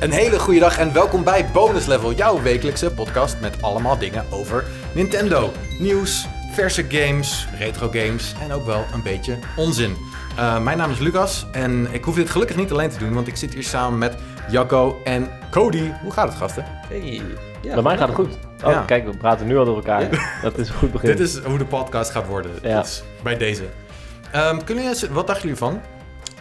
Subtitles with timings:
[0.00, 4.24] Een hele goede dag en welkom bij Bonus Level, jouw wekelijkse podcast met allemaal dingen
[4.30, 5.52] over Nintendo.
[5.78, 9.96] Nieuws, verse games, retro games en ook wel een beetje onzin.
[10.38, 13.26] Uh, mijn naam is Lucas en ik hoef dit gelukkig niet alleen te doen, want
[13.26, 14.16] ik zit hier samen met
[14.50, 15.92] Jacco en Cody.
[16.02, 16.64] Hoe gaat het, gasten?
[16.88, 17.22] Hey.
[17.62, 18.38] Ja, Bij mij gaat het goed.
[18.64, 18.82] Oh, ja.
[18.86, 20.08] kijk, we praten nu al door elkaar.
[20.42, 21.08] Dat is een goed begin.
[21.08, 22.50] Dit is hoe de podcast gaat worden.
[22.62, 22.80] Ja.
[22.80, 23.62] Dus bij deze.
[24.36, 25.80] Um, kunnen jullie, wat dachten jullie van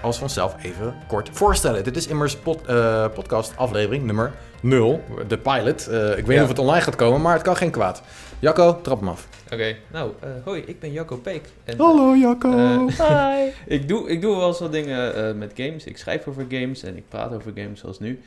[0.08, 1.84] als we onszelf even kort voorstellen.
[1.84, 5.88] Dit is immers pod, uh, podcast aflevering nummer 0, de pilot.
[5.92, 8.04] Uh, ik weet niet of het online gaat komen, maar het kan geen kwaad.
[8.40, 9.28] Jacco, trap hem af.
[9.54, 11.50] Oké, nou, uh, hoi, ik ben Jacco Peek.
[11.64, 12.88] En, Hallo Jacco.
[12.88, 13.50] Hi.
[13.76, 15.86] ik, doe, ik doe wel eens wat dingen met games.
[15.86, 18.22] Ik schrijf over games en ik praat over games zoals nu.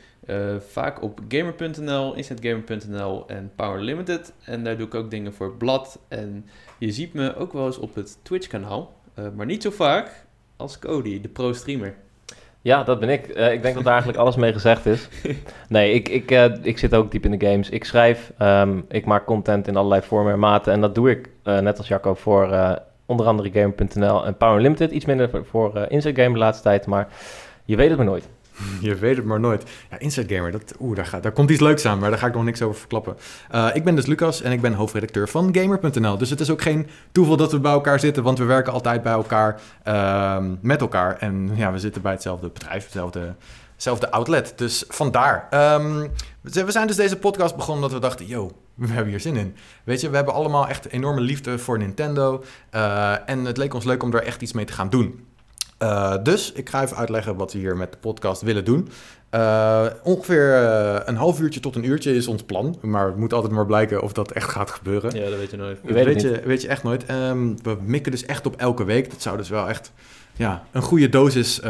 [0.69, 4.33] vaak op gamer.nl, insetgamer.nl en Power Limited.
[4.45, 5.99] En daar doe ik ook dingen voor Blad.
[6.09, 6.47] En
[6.79, 8.93] je ziet me ook wel eens op het Twitch kanaal.
[9.37, 10.25] maar niet zo vaak,
[10.61, 11.95] als Cody, de pro-streamer.
[12.63, 13.37] Ja, dat ben ik.
[13.37, 15.09] Uh, ik denk dat daar eigenlijk alles mee gezegd is.
[15.69, 17.71] Nee, ik, ik, uh, ik zit ook diep in de games.
[17.71, 20.73] Ik schrijf, um, ik maak content in allerlei vormen en maten.
[20.73, 24.91] En dat doe ik, uh, net als Jacco, voor onder andere Game.nl en Power Limited.
[24.91, 27.09] Iets minder voor Inside Game de laatste tijd, maar
[27.65, 28.29] je weet het maar nooit.
[28.81, 29.63] Je weet het maar nooit.
[29.91, 32.35] Ja, Inside Gamer, dat, daar, gaat, daar komt iets leuks aan, maar daar ga ik
[32.35, 33.17] nog niks over verklappen.
[33.55, 36.19] Uh, ik ben dus Lucas en ik ben hoofdredacteur van Gamer.nl.
[36.19, 39.03] Dus het is ook geen toeval dat we bij elkaar zitten, want we werken altijd
[39.03, 41.17] bij elkaar, uh, met elkaar.
[41.17, 43.35] En ja, we zitten bij hetzelfde bedrijf, hetzelfde,
[43.75, 44.53] hetzelfde outlet.
[44.57, 45.49] Dus vandaar.
[45.75, 49.37] Um, we zijn dus deze podcast begonnen omdat we dachten, yo, we hebben hier zin
[49.37, 49.57] in.
[49.85, 52.45] Weet je, we hebben allemaal echt enorme liefde voor Nintendo.
[52.75, 55.27] Uh, en het leek ons leuk om daar echt iets mee te gaan doen.
[55.83, 58.89] Uh, dus ik ga even uitleggen wat we hier met de podcast willen doen.
[59.31, 62.79] Uh, ongeveer uh, een half uurtje tot een uurtje is ons plan.
[62.81, 65.15] Maar het moet altijd maar blijken of dat echt gaat gebeuren.
[65.15, 65.79] Ja, dat weet je nooit.
[65.83, 67.11] Dat weet, weet je, weet je echt nooit.
[67.11, 69.11] Um, we mikken dus echt op elke week.
[69.11, 69.93] Dat zou dus wel echt
[70.37, 71.61] ja, een goede dosis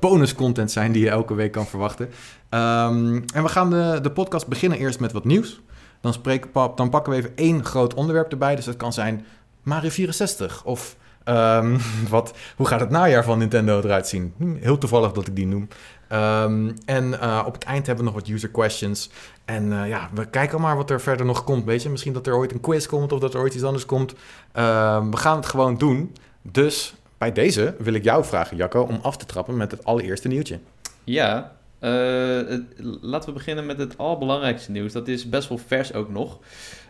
[0.00, 2.06] bonus content zijn die je elke week kan verwachten.
[2.06, 5.60] Um, en we gaan de, de podcast beginnen eerst met wat nieuws.
[6.00, 8.56] Dan, spreken, dan pakken we even één groot onderwerp erbij.
[8.56, 9.26] Dus dat kan zijn
[9.62, 10.96] Mario 64 of
[11.30, 14.34] Um, wat, hoe gaat het najaar van Nintendo eruit zien?
[14.36, 15.68] Hm, heel toevallig dat ik die noem.
[16.12, 19.10] Um, en uh, op het eind hebben we nog wat user questions.
[19.44, 21.64] En uh, ja, we kijken maar wat er verder nog komt.
[21.64, 23.86] Weet je, misschien dat er ooit een quiz komt of dat er ooit iets anders
[23.86, 24.12] komt.
[24.12, 26.12] Um, we gaan het gewoon doen.
[26.42, 30.28] Dus bij deze wil ik jou vragen, Jacco, om af te trappen met het allereerste
[30.28, 30.58] nieuwtje.
[31.04, 32.62] Ja, het,
[33.00, 34.92] laten we beginnen met het allerbelangrijkste nieuws.
[34.92, 36.38] Dat is best wel vers ook nog.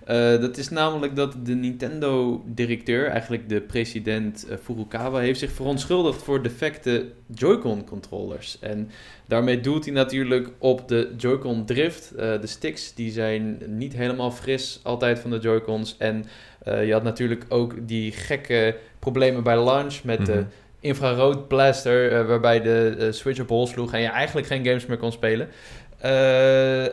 [0.08, 6.22] Uh, dat is namelijk dat de Nintendo-directeur, eigenlijk de president uh, Furukawa, heeft zich verontschuldigd
[6.22, 8.58] voor defecte Joy-Con-controllers.
[8.60, 8.90] En
[9.26, 12.12] daarmee doelt hij natuurlijk op de Joy-Con drift.
[12.12, 15.96] Uh, de sticks die zijn niet helemaal fris altijd van de Joy-Cons.
[15.98, 16.24] En
[16.64, 20.34] je had natuurlijk ook die gekke problemen bij launch met mm -hmm.
[20.34, 20.44] de
[20.80, 25.12] infrarood blaster, waarbij de Switch op hol sloeg en je eigenlijk geen games meer kon
[25.12, 25.48] spelen.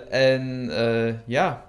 [0.10, 0.72] en
[1.26, 1.67] ja,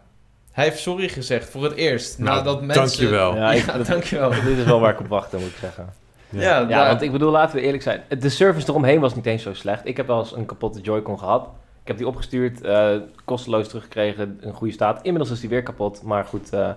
[0.58, 2.18] hij heeft sorry gezegd voor het eerst.
[2.18, 2.84] Nou, nadat mensen...
[2.84, 3.34] dankjewel.
[3.34, 4.30] Ja, ik, ja, dankjewel.
[4.44, 5.92] dit is wel waar ik op wachtte, moet ik zeggen.
[6.28, 8.02] Ja, ja, want ik bedoel, laten we eerlijk zijn.
[8.18, 9.86] De service eromheen was niet eens zo slecht.
[9.86, 11.48] Ik heb wel eens een kapotte Joy-Con gehad.
[11.82, 12.90] Ik heb die opgestuurd, uh,
[13.24, 15.02] kosteloos teruggekregen, een goede staat.
[15.02, 16.02] Inmiddels is die weer kapot.
[16.02, 16.70] Maar goed, uh,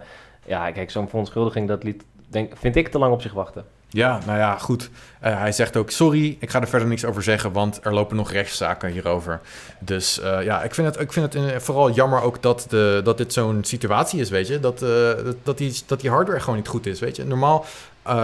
[0.45, 3.65] ja, kijk, zo'n verontschuldiging, dat liet, denk, vind ik te lang op zich wachten.
[3.93, 4.89] Ja, nou ja, goed.
[5.23, 8.15] Uh, hij zegt ook sorry, ik ga er verder niks over zeggen, want er lopen
[8.15, 9.41] nog rechtszaken hierover.
[9.79, 13.17] Dus uh, ja, ik vind het, ik vind het vooral jammer ook dat, de, dat
[13.17, 14.59] dit zo'n situatie is, weet je.
[14.59, 15.09] Dat, uh,
[15.43, 17.25] dat, die, dat die hardware gewoon niet goed is, weet je.
[17.25, 17.65] Normaal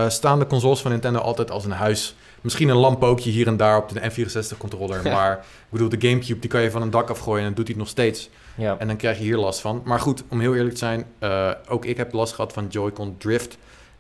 [0.08, 2.16] staan de consoles van Nintendo altijd als een huis.
[2.42, 5.04] Misschien een lamppookje hier en daar op de N64-controller.
[5.04, 5.14] Ja.
[5.18, 7.68] Maar ik bedoel, de Gamecube, die kan je van een dak afgooien en dan doet
[7.68, 8.30] hij het nog steeds.
[8.56, 8.76] Ja.
[8.80, 9.82] En dan krijg je hier last van.
[9.86, 11.06] Maar goed, om heel eerlijk te zijn,
[11.68, 13.58] ook ik heb last gehad van Joy-Con Drift...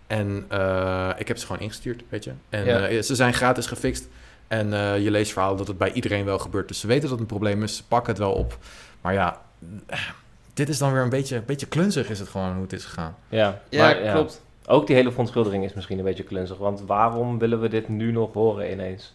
[0.07, 2.31] En uh, ik heb ze gewoon ingestuurd, weet je.
[2.49, 2.89] En ja.
[2.89, 4.07] uh, ze zijn gratis gefixt.
[4.47, 6.67] En uh, je leest verhalen dat het bij iedereen wel gebeurt.
[6.67, 7.75] Dus ze weten dat het een probleem is.
[7.75, 8.57] Ze pakken het wel op.
[9.01, 9.41] Maar ja,
[10.53, 12.85] dit is dan weer een beetje, een beetje klunzig is het gewoon hoe het is
[12.85, 13.15] gegaan.
[13.29, 14.41] Ja, ja maar, klopt.
[14.65, 16.57] Ook die hele verontschuldiging is misschien een beetje klunzig.
[16.57, 19.13] Want waarom willen we dit nu nog horen ineens?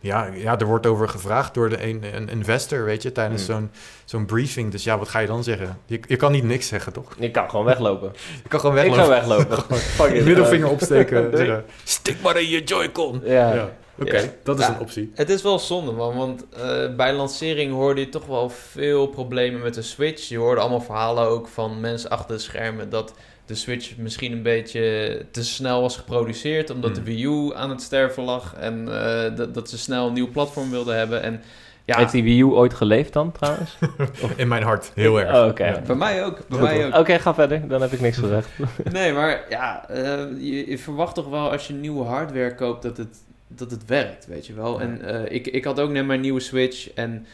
[0.00, 3.54] Ja, ja, er wordt over gevraagd door de een, een investor, weet je, tijdens hmm.
[3.54, 3.70] zo'n
[4.04, 4.70] zo'n briefing.
[4.70, 5.78] Dus ja, wat ga je dan zeggen?
[5.86, 7.14] Je, je kan niet niks zeggen, toch?
[7.18, 8.12] Je kan gewoon weglopen.
[8.42, 9.04] je kan gewoon weglopen.
[9.04, 10.24] Ik ga weglopen.
[10.24, 11.30] middelvinger opsteken.
[11.36, 13.20] zeggen, Stik maar in je Joy-Con.
[13.24, 13.54] Ja.
[13.54, 13.70] ja.
[13.98, 14.30] Oké, okay, ja.
[14.42, 15.10] dat is ja, een optie.
[15.14, 16.16] Het is wel zonde, man.
[16.16, 20.28] Want uh, bij lancering hoorde je toch wel veel problemen met de Switch.
[20.28, 22.90] Je hoorde allemaal verhalen ook van mensen achter de schermen...
[22.90, 23.14] dat
[23.50, 27.04] de Switch misschien een beetje te snel was geproduceerd, omdat hmm.
[27.04, 30.30] de Wii U aan het sterven lag en uh, dat, dat ze snel een nieuw
[30.30, 31.22] platform wilden hebben.
[31.22, 31.42] En,
[31.84, 31.96] ja.
[31.96, 33.78] Heeft die Wii U ooit geleefd dan trouwens?
[34.36, 35.34] In mijn hart, heel erg.
[35.34, 35.68] Oh, okay.
[35.68, 35.80] ja.
[35.80, 36.48] Bij mij ook.
[36.48, 36.90] Bij mij ook.
[36.90, 37.68] Oké, okay, ga verder.
[37.68, 38.48] Dan heb ik niks gezegd.
[38.92, 39.96] nee, maar ja, uh,
[40.38, 43.16] je, je, verwacht toch wel als je nieuwe hardware koopt dat het,
[43.48, 44.80] dat het werkt, weet je wel.
[44.80, 47.26] En uh, ik, ik had ook net mijn nieuwe Switch en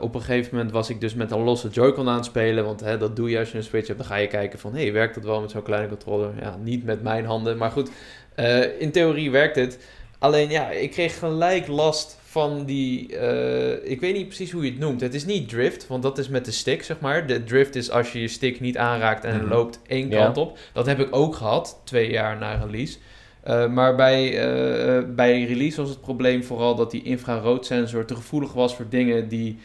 [0.00, 2.64] op een gegeven moment was ik dus met een losse Joy-Con aan het spelen.
[2.64, 3.98] Want hè, dat doe je als je een Switch hebt.
[3.98, 6.32] Dan ga je kijken van, hey, werkt dat wel met zo'n kleine controller?
[6.40, 7.56] Ja, niet met mijn handen.
[7.56, 7.90] Maar goed,
[8.78, 9.78] in theorie werkt het.
[10.18, 13.12] Alleen ja, ik kreeg gelijk last van die.
[13.12, 15.00] Uh, ik weet niet precies hoe je het noemt.
[15.00, 17.26] Het is niet drift, want dat is met de stick, zeg maar.
[17.26, 20.58] De drift is als je je stick niet aanraakt en mm loopt één kant op.
[20.72, 22.98] Dat heb ik ook gehad, twee jaar na release.
[23.48, 28.52] Uh, maar bij, uh, bij release was het probleem vooral dat die infraroodsensor te gevoelig
[28.52, 29.58] was voor dingen die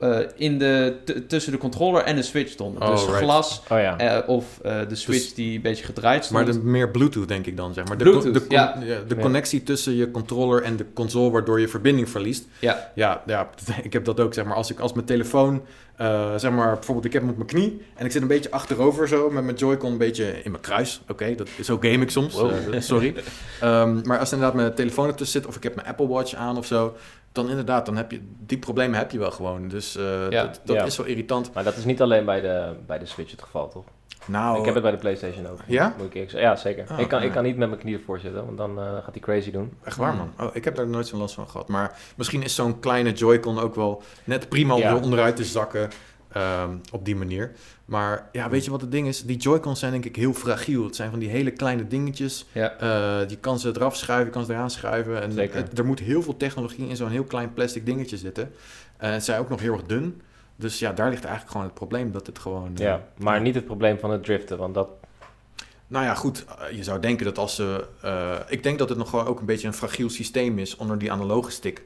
[0.00, 0.96] uh, in de,
[1.26, 2.82] tussen de controller en de switch stonden.
[2.82, 4.20] Oh, dus glas oh, ja.
[4.20, 6.44] uh, of uh, de switch dus, die een beetje gedraaid stond.
[6.44, 7.98] Maar de, meer Bluetooth denk ik dan, zeg maar.
[7.98, 8.80] De, Bluetooth, de, ja.
[9.08, 12.46] de connectie tussen je controller en de console, waardoor je verbinding verliest.
[12.58, 12.90] Ja.
[12.94, 13.50] Ja, ja
[13.82, 14.56] ik heb dat ook, zeg maar.
[14.56, 15.62] Als ik als mijn telefoon,
[16.36, 19.08] zeg maar, bijvoorbeeld ik heb hem op mijn knie en ik zit een beetje achterover
[19.08, 21.00] zo, met mijn Joy-Con een beetje in mijn kruis.
[21.08, 22.52] Oké, dat is ook game ik soms, wow.
[22.78, 23.14] sorry.
[23.64, 26.56] um, maar als inderdaad mijn telefoon ertussen zit of ik heb mijn Apple Watch aan
[26.56, 26.96] of zo,
[27.32, 29.68] dan inderdaad, dan heb je die problemen heb je wel gewoon.
[29.68, 31.54] Dus uh, ja, dat, dat is wel irritant.
[31.54, 33.84] Maar dat is niet alleen bij de, bij de Switch het geval, toch?
[34.26, 35.58] Nou, ik heb het bij de PlayStation ook.
[35.66, 35.94] Ja?
[35.98, 36.86] Moet ik ja, zeker.
[36.88, 39.10] Ah, ik, kan, ik kan niet met mijn knieën ervoor zitten, want dan uh, gaat
[39.10, 39.72] hij crazy doen.
[39.82, 40.32] Echt waar, man.
[40.40, 41.68] Oh, ik heb daar nooit zo'n last van gehad.
[41.68, 45.90] Maar misschien is zo'n kleine Joy-Con ook wel net prima om er onderuit te zakken.
[46.36, 47.52] Um, op die manier.
[47.88, 49.24] Maar ja, weet je wat het ding is?
[49.24, 50.84] Die Joy-Cons zijn denk ik heel fragiel.
[50.84, 52.46] Het zijn van die hele kleine dingetjes.
[52.52, 52.82] Ja.
[52.82, 55.22] Uh, je kan ze eraf schuiven, je kan ze eraan schuiven.
[55.22, 58.52] En er moet heel veel technologie in zo'n heel klein plastic dingetje zitten.
[58.96, 60.20] En het zijn ook nog heel erg dun.
[60.56, 62.70] Dus ja, daar ligt eigenlijk gewoon het probleem dat het gewoon...
[62.74, 64.88] Ja, uh, maar niet het probleem van het driften, want dat...
[65.86, 66.44] Nou ja, goed.
[66.48, 67.84] Uh, je zou denken dat als ze...
[68.48, 71.12] ik denk dat het nog gewoon ook een beetje een fragiel systeem is onder die
[71.12, 71.84] analoge stick.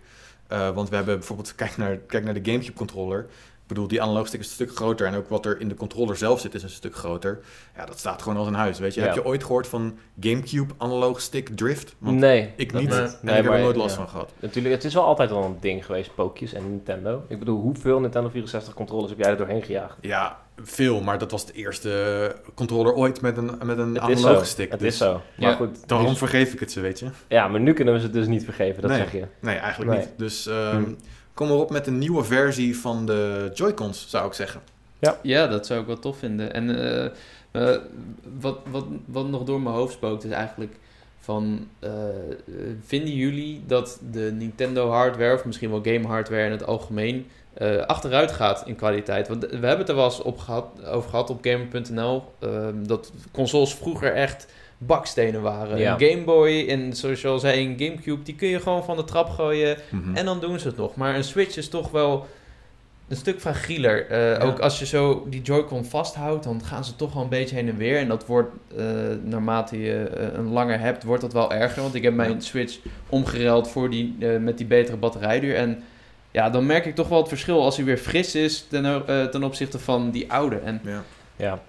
[0.48, 3.26] want we hebben bijvoorbeeld, kijk naar, kijk naar de GameCube controller
[3.72, 5.06] bedoel, die analoog stick is een stuk groter.
[5.06, 7.40] En ook wat er in de controller zelf zit is een stuk groter.
[7.76, 9.00] Ja, dat staat gewoon als een huis, weet je.
[9.00, 11.94] Heb je ooit gehoord van Gamecube analoog stick drift?
[11.98, 12.52] Want nee.
[12.56, 12.90] Ik niet.
[12.90, 14.32] En ik heb er nooit last van gehad.
[14.40, 17.24] Natuurlijk, het is wel altijd al een ding geweest, pookjes en Nintendo.
[17.28, 19.96] Ik bedoel, hoeveel Nintendo 64 controllers heb jij er doorheen gejaagd?
[20.00, 24.70] Ja, veel, maar dat was de eerste controller ooit met een, met een analoge stick.
[24.70, 25.12] Het dus, is zo.
[25.12, 25.88] Maar ja, goed.
[25.88, 27.06] Daarom dus- vergeef ik het ze, weet je.
[27.28, 29.26] Ja, maar nu kunnen we ze dus niet vergeven, dat zeg je.
[29.40, 30.08] Nee, eigenlijk niet.
[30.16, 30.46] Dus...
[30.46, 30.96] Um,
[31.34, 34.60] kom erop met een nieuwe versie van de Joy-Cons, zou ik zeggen.
[34.98, 36.52] Ja, ja dat zou ik wel tof vinden.
[36.52, 37.04] En uh,
[37.62, 37.76] uh,
[38.40, 40.76] wat, wat, wat nog door mijn hoofd spookt is eigenlijk
[41.20, 41.68] van...
[41.80, 41.90] Uh,
[42.84, 47.26] vinden jullie dat de Nintendo hardware, of misschien wel game hardware in het algemeen...
[47.86, 49.28] achteruit gaat in kwaliteit.
[49.28, 52.24] Want we hebben het er wel eens op gehad, over gehad op gamer.nl.
[52.38, 54.46] Ehm, dat consoles vroeger echt
[54.86, 55.86] bakstenen waren.
[55.86, 58.96] Een Game Boy en zoals je al zei, een Gamecube, die kun je gewoon van
[58.96, 60.16] de trap gooien mhm.
[60.16, 60.96] en dan doen ze het nog.
[60.96, 62.26] Maar een Switch is toch wel
[63.08, 64.10] een stuk fragieler.
[64.38, 67.54] Uh, Ook als je zo die Joy-Con vasthoudt, dan gaan ze toch wel een beetje
[67.54, 67.98] heen en weer.
[67.98, 68.84] En dat wordt, uh,
[69.22, 71.82] naarmate je uh, een langer hebt, wordt dat wel erger.
[71.82, 75.54] Want ik heb mijn Switch omgereld voor die, met die betere batterijduur.
[75.54, 75.82] En
[76.30, 79.42] ja, dan merk ik toch wel het verschil als hij weer fris is ten, ten
[79.42, 80.56] opzichte van die oude.
[80.56, 81.02] En ja.
[81.36, 81.62] ja.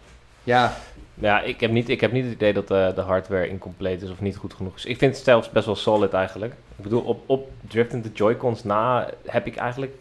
[0.44, 0.77] Ja,
[1.13, 4.10] ja, ik heb niet, ik heb niet het idee dat de, de hardware incompleet is
[4.10, 4.86] of niet goed genoeg is.
[4.86, 6.54] Ik vind het zelfs best wel solid eigenlijk.
[6.75, 9.95] Ik bedoel, op, op driftende Joy-Cons na heb ik eigenlijk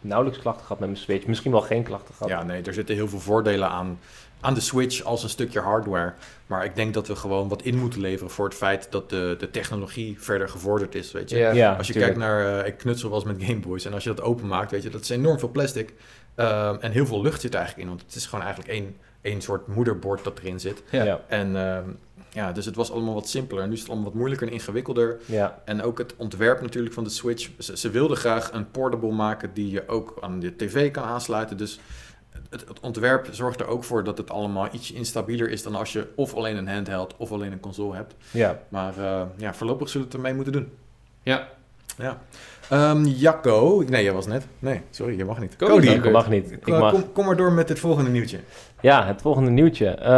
[0.00, 1.26] nauwelijks klachten gehad met mijn Switch.
[1.26, 2.28] Misschien wel geen klachten gehad.
[2.28, 3.98] Ja, nee, er zitten heel veel voordelen aan,
[4.40, 6.12] aan de Switch als een stukje hardware.
[6.46, 9.36] Maar ik denk dat we gewoon wat in moeten leveren voor het feit dat de,
[9.38, 11.38] de technologie verder gevorderd is, weet je.
[11.38, 14.14] Ja, als je kijkt naar, uh, ik knutsel was met Game Boys en als je
[14.14, 15.94] dat openmaakt, weet je, dat is enorm veel plastic.
[16.36, 18.96] Uh, en heel veel lucht zit er eigenlijk in, want het is gewoon eigenlijk één
[19.28, 20.82] één soort moederbord dat erin zit.
[20.90, 21.20] Ja.
[21.26, 21.78] En uh,
[22.30, 23.62] ja, dus het was allemaal wat simpeler.
[23.62, 25.20] En nu is het allemaal wat moeilijker en ingewikkelder.
[25.26, 25.62] Ja.
[25.64, 27.50] En ook het ontwerp natuurlijk van de Switch.
[27.58, 31.56] Ze, ze wilden graag een portable maken die je ook aan de tv kan aansluiten.
[31.56, 31.80] Dus
[32.50, 35.92] het, het, ontwerp zorgt er ook voor dat het allemaal iets instabieler is dan als
[35.92, 38.14] je of alleen een handheld of alleen een console hebt.
[38.30, 38.60] Ja.
[38.68, 40.72] Maar uh, ja, voorlopig zullen we het ermee moeten doen.
[41.22, 41.48] Ja.
[41.98, 42.18] Ja.
[42.72, 44.46] Um, Jacco, nee, jij was net.
[44.58, 45.56] Nee, sorry, je mag niet.
[45.56, 46.52] Cody, ik mag niet.
[46.52, 46.92] Ik mag.
[46.92, 48.38] Kom, kom, maar door met het volgende nieuwtje.
[48.80, 50.10] Ja, het volgende nieuwtje.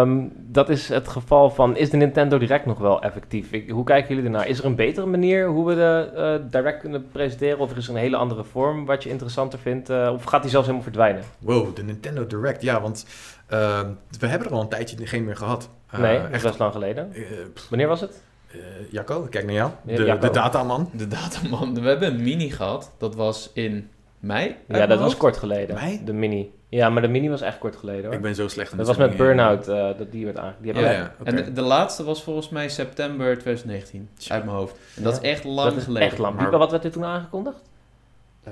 [0.00, 3.52] Um, dat is het geval van, is de Nintendo Direct nog wel effectief?
[3.52, 4.48] Ik, hoe kijken jullie ernaar?
[4.48, 6.10] Is er een betere manier hoe we de
[6.42, 7.58] uh, Direct kunnen presenteren?
[7.58, 9.90] Of is er een hele andere vorm wat je interessanter vindt?
[9.90, 11.22] Uh, of gaat die zelfs helemaal verdwijnen?
[11.38, 12.62] Wow, de Nintendo Direct.
[12.62, 13.06] Ja, want
[13.52, 13.80] uh,
[14.18, 15.68] we hebben er al een tijdje geen meer gehad.
[15.98, 17.12] nee, echt was lang geleden.
[17.68, 18.22] Wanneer was het?
[18.54, 19.70] Uh, Jacco, ik kijk naar jou.
[19.82, 20.90] De, de dataman.
[20.92, 21.74] De dataman.
[21.74, 22.92] We hebben een mini gehad.
[22.98, 24.56] Dat was in mei.
[24.68, 25.74] Ja, dat was kort geleden.
[25.74, 26.04] Mei?
[26.04, 26.50] De mini.
[26.68, 28.14] Ja, maar de mini was echt kort geleden hoor.
[28.14, 30.78] Ik ben zo slecht in Dat was met Burnout, uh, dat die werd aangekondigd.
[30.80, 31.34] Ja, ja, okay.
[31.34, 34.76] En de, laatste was volgens mij september 2019, uit mijn hoofd.
[34.96, 36.08] En dat is echt lang dat is geleden.
[36.08, 36.36] echt lang.
[36.36, 36.50] Maar...
[36.50, 37.67] Wat werd er toen aangekondigd?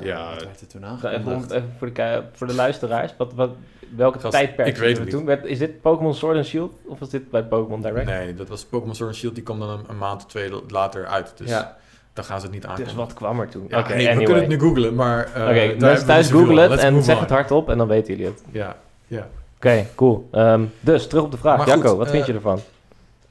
[0.00, 1.50] Uh, ja, wat werd er toen aangekondigd?
[1.50, 3.50] Even, voor, de, voor de luisteraars, wat, wat,
[3.96, 5.24] welke Gast, tijdperk ik weet het toen?
[5.24, 8.06] Werd, is dit Pokémon Sword and Shield of was dit bij Pokémon Direct?
[8.06, 10.50] Nee, dat was Pokémon Sword and Shield, die kwam dan een, een maand of twee
[10.68, 11.32] later uit.
[11.36, 11.76] Dus, ja.
[12.12, 12.76] dan gaan ze het niet aan.
[12.76, 13.66] Dus wat kwam er toen?
[13.68, 15.28] Ja, we kunnen het nu googlen, maar...
[15.36, 18.42] Uh, Oké, mensen thuis googlen het en zeg het hardop en dan weten jullie het.
[18.50, 18.76] Ja,
[19.06, 19.28] ja.
[19.56, 20.28] Oké, cool.
[20.32, 21.66] Um, dus, terug op de vraag.
[21.66, 22.60] Jacco, wat vind je ervan?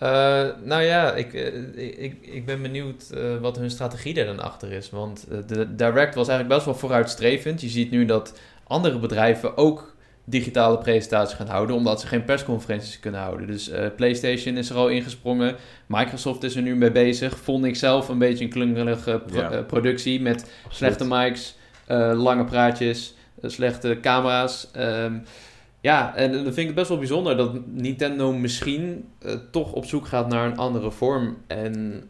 [0.04, 0.10] Uh,
[0.64, 1.34] nou ja, ik,
[1.74, 4.90] ik, ik ben benieuwd uh, wat hun strategie er dan achter is.
[4.90, 7.62] Want de Direct was eigenlijk best wel vooruitstrevend.
[7.62, 13.00] Je ziet nu dat andere bedrijven ook digitale presentaties gaan houden, omdat ze geen persconferenties
[13.00, 13.48] kunnen houden.
[13.48, 17.38] Dus PlayStation is er al ingesprongen, Microsoft is er nu mee bezig.
[17.38, 21.56] Vond ik zelf een beetje een klungelige eh, productie met slechte mics,
[22.14, 24.68] lange praatjes, slechte camera's.
[24.78, 25.24] Um,
[25.86, 29.10] ja, en dan vind ik het best wel bijzonder dat Nintendo misschien
[29.52, 31.38] toch op zoek gaat naar een andere vorm.
[31.48, 32.04] En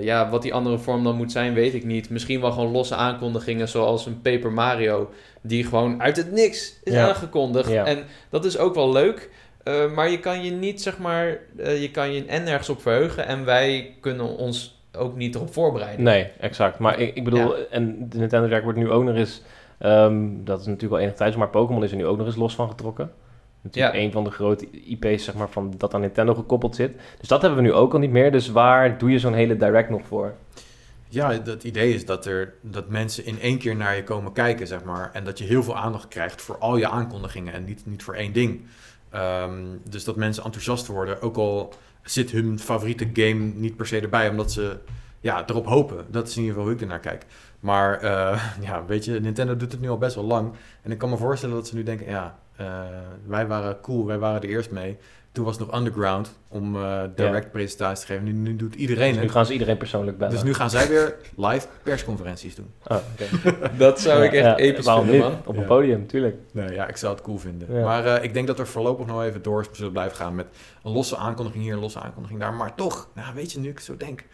[0.00, 2.10] ja, wat die andere vorm dan moet zijn, weet ik niet.
[2.10, 5.10] Misschien wel gewoon losse aankondigingen zoals een Paper Mario
[5.40, 7.72] die gewoon uit het niks is aangekondigd.
[7.72, 7.98] En
[8.30, 9.30] dat is ook wel leuk.
[9.64, 13.26] Uh, maar je kan je niet, zeg maar, je kan je en nergens op verheugen.
[13.26, 16.04] En wij kunnen ons ook niet erop voorbereiden.
[16.04, 16.78] Nee, exact.
[16.78, 19.42] Maar ik, ik bedoel, en de Nintendo Direct wordt nu ook nog eens,
[19.78, 22.36] um, dat is natuurlijk al enige tijd, maar Pokémon is er nu ook nog eens
[22.36, 23.10] los van getrokken.
[23.60, 24.00] Natuurlijk ja.
[24.00, 27.00] een van de grote IP's, zeg maar, van dat aan Nintendo gekoppeld zit.
[27.18, 28.32] Dus dat hebben we nu ook al niet meer.
[28.32, 30.34] Dus waar doe je zo'n hele Direct nog voor?
[31.08, 34.66] Ja, het idee is dat, er, dat mensen in één keer naar je komen kijken,
[34.66, 35.10] zeg maar.
[35.12, 38.14] En dat je heel veel aandacht krijgt voor al je aankondigingen en niet, niet voor
[38.14, 38.66] één ding.
[39.10, 44.00] Ehm, dus dat mensen enthousiast worden, ook al zit hun favoriete game niet per se
[44.00, 44.76] erbij, omdat ze
[45.20, 46.06] ja, erop hopen.
[46.10, 47.24] Dat is in ieder geval hoe ik ernaar kijk.
[47.60, 50.52] Maar uh, ja, weet je, Nintendo doet het nu al best wel lang.
[50.82, 52.66] En ik kan me voorstellen dat ze nu denken, ja, uh,
[53.26, 54.96] wij waren cool, wij waren er eerst mee.
[55.32, 58.24] Toen was het nog underground om uh, direct presentaties te geven.
[58.24, 60.34] Nu, nu doet iedereen dus nu gaan ze iedereen persoonlijk bellen.
[60.34, 62.72] Dus nu gaan zij weer live persconferenties doen.
[62.86, 62.96] Oh,
[63.78, 65.40] dat zou ik echt ja, episch vinden, man.
[65.44, 66.36] Op een podium, tuurlijk.
[66.52, 67.82] Nee, ja, ik zou het cool vinden.
[67.82, 70.46] Maar uh, ik denk dat we voorlopig nog even door zullen blijven gaan met
[70.82, 72.54] een losse aankondiging hier, een losse aankondiging daar.
[72.54, 74.24] Maar toch, nou, weet je, nu ik zo denk,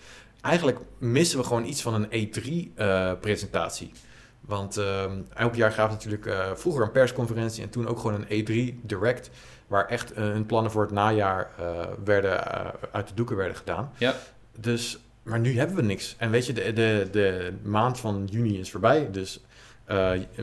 [0.44, 3.88] eigenlijk missen we gewoon iets van een E3-presentatie.
[3.88, 3.94] Uh,
[4.40, 8.44] Want uh, elk jaar gaven natuurlijk uh, vroeger een persconferentie en toen ook gewoon een
[8.44, 9.30] E3 Direct
[9.66, 11.66] waar echt uh, hun plannen voor het najaar uh,
[12.04, 13.92] werden, uh, uit de doeken werden gedaan.
[13.98, 14.14] Ja.
[14.58, 16.14] Dus, maar nu hebben we niks.
[16.18, 19.10] En weet je, de, de, de maand van juni is voorbij.
[19.10, 19.44] Dus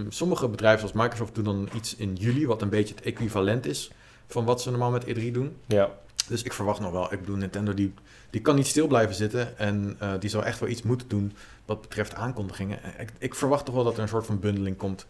[0.10, 3.92] sommige bedrijven zoals Microsoft doen dan iets in juli, wat een beetje het equivalent is
[4.28, 5.58] van wat ze normaal met E3 doen.
[5.68, 5.90] Ja.
[6.28, 7.14] Dus ik verwacht nog wel.
[7.14, 7.94] Ik bedoel, Nintendo die,
[8.32, 9.58] die kan niet stil blijven zitten.
[9.58, 11.34] En die zal echt wel iets moeten doen
[11.66, 12.80] wat betreft aankondigingen.
[12.98, 15.06] Ik, ik verwacht toch wel dat er een soort van bundeling komt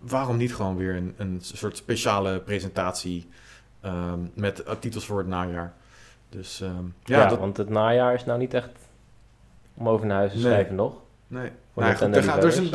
[0.00, 3.28] waarom niet gewoon weer een, een soort speciale presentatie
[3.84, 5.72] um, met titels voor het najaar?
[6.28, 7.38] Dus um, ja, ja dat...
[7.38, 8.70] want het najaar is nou niet echt
[9.74, 10.94] om over naar huis te schrijven nog.
[11.26, 12.22] Nee, nou, goed, daar, gaan, daar,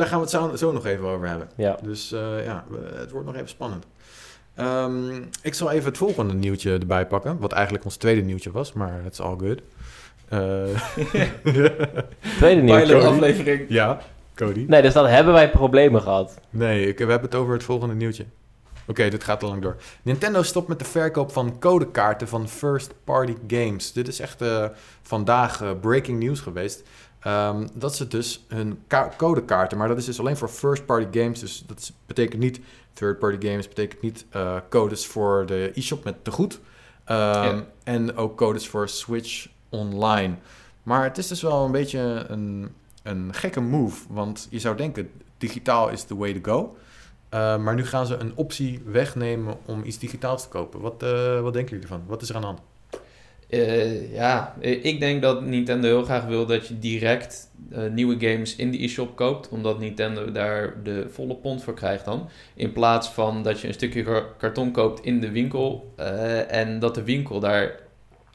[0.06, 1.48] gaan we het zo, zo, nog even over hebben.
[1.56, 1.78] Ja.
[1.82, 2.64] Dus uh, ja,
[2.94, 3.86] het wordt nog even spannend.
[4.60, 8.72] Um, ik zal even het volgende nieuwtje erbij pakken, wat eigenlijk ons tweede nieuwtje was,
[8.72, 9.60] maar het is all good.
[10.32, 10.80] Uh,
[12.38, 12.96] tweede nieuwtje.
[12.96, 13.64] aflevering.
[13.68, 14.00] Ja.
[14.34, 14.64] Cody?
[14.68, 16.40] Nee, dus dan hebben wij problemen gehad.
[16.50, 18.24] Nee, ik, we hebben het over het volgende nieuwtje.
[18.86, 19.76] Oké, dit gaat al lang door.
[20.02, 23.92] Nintendo stopt met de verkoop van codekaarten van first-party games.
[23.92, 24.66] Dit is echt uh,
[25.02, 26.82] vandaag uh, breaking news geweest.
[27.26, 28.78] Um, dat ze dus hun
[29.16, 31.40] codekaarten, maar dat is dus alleen voor first-party games.
[31.40, 32.60] Dus dat betekent niet
[32.96, 36.54] third-party games, betekent niet uh, codes voor de e-shop met te goed.
[36.54, 37.64] Um, ja.
[37.84, 40.34] En ook codes voor Switch Online.
[40.82, 42.70] Maar het is dus wel een beetje een
[43.06, 44.04] een gekke move.
[44.08, 46.76] Want je zou denken, digitaal is the way to go.
[47.34, 50.80] Uh, maar nu gaan ze een optie wegnemen om iets digitaals te kopen.
[50.80, 52.06] Wat, uh, wat denken jullie ervan?
[52.06, 52.60] Wat is er aan de hand?
[53.50, 57.50] Uh, ja, ik denk dat Nintendo heel graag wil dat je direct
[57.90, 59.48] nieuwe games in de e-shop koopt.
[59.48, 62.28] Omdat Nintendo daar de volle pond voor krijgt dan.
[62.54, 65.94] In plaats van dat je een stukje karton koopt in de winkel.
[66.48, 67.80] en dat de winkel daar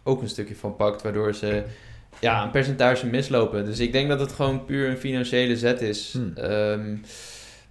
[0.03, 1.01] ook een stukje van pakt.
[1.01, 1.63] Waardoor ze
[2.19, 3.65] ja, een percentage mislopen.
[3.65, 6.11] Dus ik denk dat het gewoon puur een financiële zet is.
[6.13, 6.33] Hmm.
[6.35, 6.95] Ehm,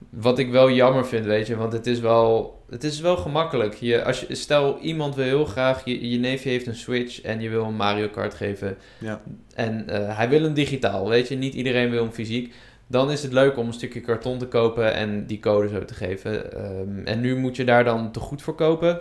[0.09, 3.75] wat ik wel jammer vind, weet je, want het is wel, het is wel gemakkelijk.
[3.75, 7.41] Je, als je, stel, iemand wil heel graag, je, je neefje heeft een Switch en
[7.41, 8.77] je wil een Mario Kart geven.
[8.99, 9.23] Ja.
[9.55, 12.55] En uh, hij wil een digitaal, weet je, niet iedereen wil een fysiek.
[12.87, 15.95] Dan is het leuk om een stukje karton te kopen en die code zo te
[15.95, 16.65] geven.
[16.65, 19.01] Um, en nu moet je daar dan te goed voor kopen.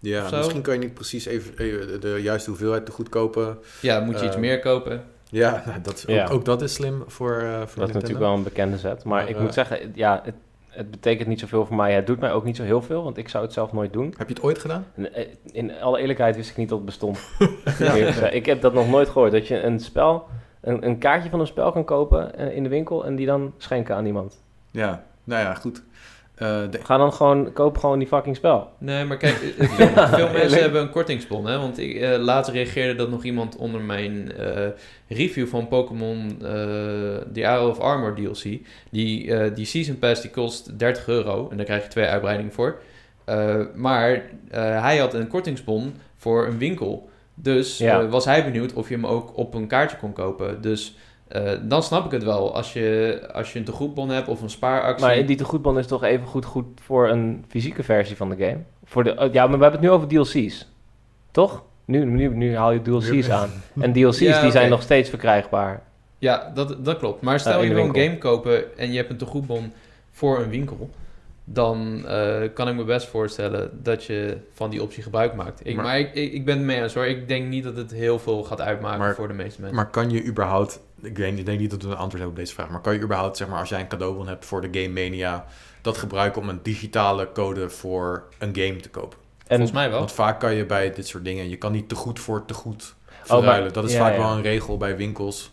[0.00, 3.58] Ja, misschien kan je niet precies even, de juiste hoeveelheid te goed kopen.
[3.80, 5.04] Ja, moet je iets eh, meer kopen.
[5.30, 6.26] Ja, dat, ook, ja.
[6.26, 9.04] ook, dat is slim voor, uh, voor Dat is natuurlijk wel een bekende zet.
[9.04, 10.34] Maar, ik moet eh, zeggen, ja, het,
[10.68, 11.94] het betekent niet zoveel voor mij.
[11.94, 14.14] Het doet mij ook niet zo heel veel, want ik zou het zelf nooit doen.
[14.16, 14.86] Heb je het ooit gedaan?
[15.52, 17.18] In alle eerlijkheid wist ik niet dat het bestond.
[18.30, 19.32] ik heb dat nog nooit gehoord.
[19.32, 20.26] Dat je een spel,
[20.60, 23.94] een, een kaartje van een spel kan kopen in de winkel en die dan schenken
[23.94, 24.42] aan iemand.
[24.70, 25.82] Ja, nou ja, goed.
[26.42, 28.70] Uh, Ga dan gewoon, koop gewoon die fucking spel.
[28.78, 29.88] Nee, maar kijk, veel,
[30.18, 31.58] veel mensen hebben een kortingsbon, hè.
[31.58, 34.66] Want ik, uh, later reageerde dat nog iemand onder mijn uh,
[35.08, 36.36] review van Pokémon
[37.32, 38.58] The Arrow of Armor DLC.
[38.90, 42.78] Die, die Season Pass die kost 30 euro en daar krijg je twee uitbreidingen voor.
[43.74, 47.08] maar hij had een kortingsbon voor een winkel.
[47.34, 50.60] Dus was hij benieuwd of je hem ook op een kaartje kon kopen.
[50.60, 50.96] Dus
[51.32, 52.54] uh, dan snap ik het wel.
[52.54, 55.06] Als je, als je een tegoedbon hebt of een spaaractie.
[55.06, 58.58] Maar die tegoedbon is toch even goed, goed voor een fysieke versie van de game?
[58.84, 60.68] Voor de, oh, ja, maar we hebben het nu over DLC's.
[61.30, 61.62] Toch?
[61.84, 63.50] Nu, nu, nu haal je DLC's aan.
[63.80, 65.82] En DLC's die zijn nog steeds verkrijgbaar.
[66.18, 67.22] Ja, dat, dat klopt.
[67.22, 69.72] Maar stel je wil een game kopen en je hebt een tegoedbon
[70.10, 70.90] voor een winkel
[71.48, 75.60] dan uh, kan ik me best voorstellen dat je van die optie gebruik maakt.
[75.64, 77.06] Ik, maar, ik, ik, ben het mee eens hoor.
[77.06, 79.76] Ik denk niet dat het heel veel gaat uitmaken voor de meeste mensen.
[79.76, 82.36] Maar kan je überhaupt, ik, weet, ik denk niet dat we een antwoord hebben op
[82.36, 84.80] deze vraag, maar kan je überhaupt, zeg maar, als jij een cadeaubon hebt voor de
[84.80, 85.44] Game Mania,
[85.82, 89.18] dat gebruiken om een digitale code voor een game te kopen?
[89.38, 89.98] En, Volgens mij wel.
[89.98, 92.54] Want vaak kan je bij dit soort dingen, je kan niet te goed voor te
[92.54, 93.68] goed verruilen.
[93.68, 95.52] Oh, dat is vaak wel een regel bij winkels.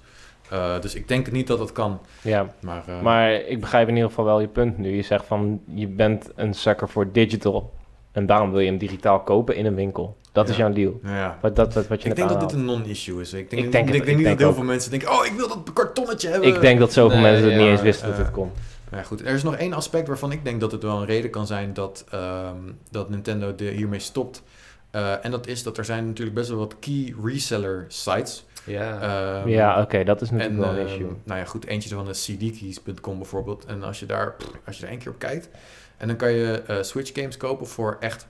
[0.54, 2.02] Uh, dus ik denk niet dat dat kan.
[2.22, 4.96] Ja, maar, uh, maar ik begrijp in ieder geval wel je punt nu.
[4.96, 7.74] Je zegt van, je bent een sucker voor digital.
[8.12, 10.18] En daarom wil je hem digitaal kopen in een winkel.
[10.34, 11.00] Dat is jouw deal.
[11.04, 11.38] Ja.
[11.42, 13.34] Wat, dat, wat, wat je ik denk dat dit een non-issue is.
[13.34, 15.12] Ik denk, ik denk, ik, ik denk niet dat heel veel mensen denken...
[15.12, 16.50] oh, ik wil dat kartonnetje hebben.
[16.50, 18.52] Ik denk dat zoveel mensen het niet eens wisten dat het kon.
[18.92, 19.22] Ja, goed.
[19.22, 21.74] Er is nog één aspect waarvan ik denk dat het wel een reden kan zijn...
[21.74, 24.44] dat, um, dat Nintendo de, hiermee stopt.
[24.92, 28.46] Uh, en dat is dat er zijn natuurlijk best wel wat key reseller sites...
[28.66, 31.10] Ja, um, ja oké, dat is natuurlijk wel een ehm, issue.
[31.24, 33.66] Nou ja, goed, eentje van de cdkeys.com bijvoorbeeld.
[33.66, 34.36] En als je daar,
[34.66, 35.50] als je er één keer op kijkt,
[35.98, 38.28] en dan kan je uh, Switch games kopen voor echt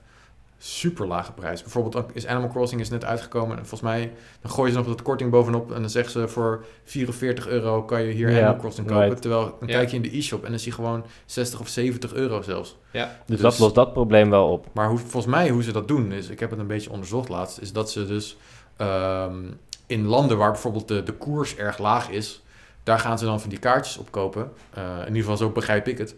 [0.66, 1.62] super lage prijs.
[1.62, 5.02] Bijvoorbeeld is Animal Crossing is net uitgekomen en volgens mij dan gooien ze nog wat
[5.02, 9.22] korting bovenop en dan zeggen ze voor 44 euro kan je hier Animal Crossing kopen.
[9.22, 12.14] Terwijl dan kijk je in de e-shop en dan zie je gewoon 60 of 70
[12.14, 12.78] euro zelfs.
[12.92, 13.06] Ja.
[13.06, 14.68] Dus, dus dat lost dat probleem wel op.
[14.74, 17.30] Maar hoe, volgens mij hoe ze dat doen is, ik heb het een beetje onderzocht
[17.30, 18.38] laatst, is dat ze dus
[18.78, 22.44] um, in landen waar bijvoorbeeld de, de koers erg laag is,
[22.84, 24.52] daar gaan ze dan van die kaartjes op kopen.
[24.78, 26.16] Uh, in ieder geval zo begrijp ik het.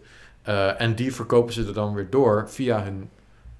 [0.48, 3.10] Uh, en die verkopen ze er dan weer door via hun,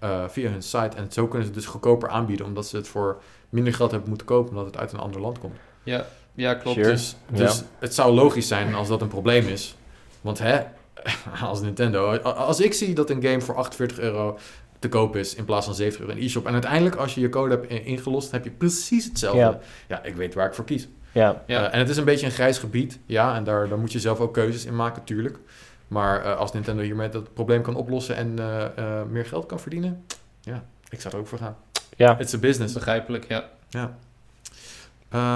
[0.04, 0.96] uh, via hun site.
[0.96, 4.26] En zo kunnen ze dus goedkoper aanbieden, omdat ze het voor minder geld hebben moeten
[4.26, 5.56] kopen, omdat het uit een ander land komt.
[5.82, 6.76] Ja, ja klopt.
[6.76, 6.90] Sure.
[6.90, 9.76] Dus, dus het zou logisch zijn als dat een probleem is.
[10.20, 10.60] Want hè,
[11.42, 14.38] als Nintendo, als ik zie dat een game voor 48 euro
[14.78, 16.46] te koop is in plaats van 70 euro in e-shop.
[16.46, 19.58] En uiteindelijk, als je je code hebt ingelost, heb je precies hetzelfde.
[19.88, 20.88] Ja, ik weet waar ik voor kies.
[21.12, 21.42] Ja.
[21.46, 21.70] ja.
[21.70, 24.20] en het is een beetje een grijs gebied, ja, en daar, daar moet je zelf
[24.20, 25.38] ook keuzes in maken, tuurlijk.
[25.88, 29.60] Maar uh, als Nintendo hiermee dat probleem kan oplossen en uh, uh, meer geld kan
[29.60, 30.04] verdienen,
[30.40, 31.56] ja, ik zou er ook voor gaan.
[31.96, 32.18] Ja.
[32.18, 32.74] It's a business.
[32.74, 33.48] Begrijpelijk, ja.
[33.68, 33.96] Ja.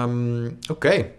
[0.03, 0.71] Um, Oké.
[0.71, 1.11] Okay.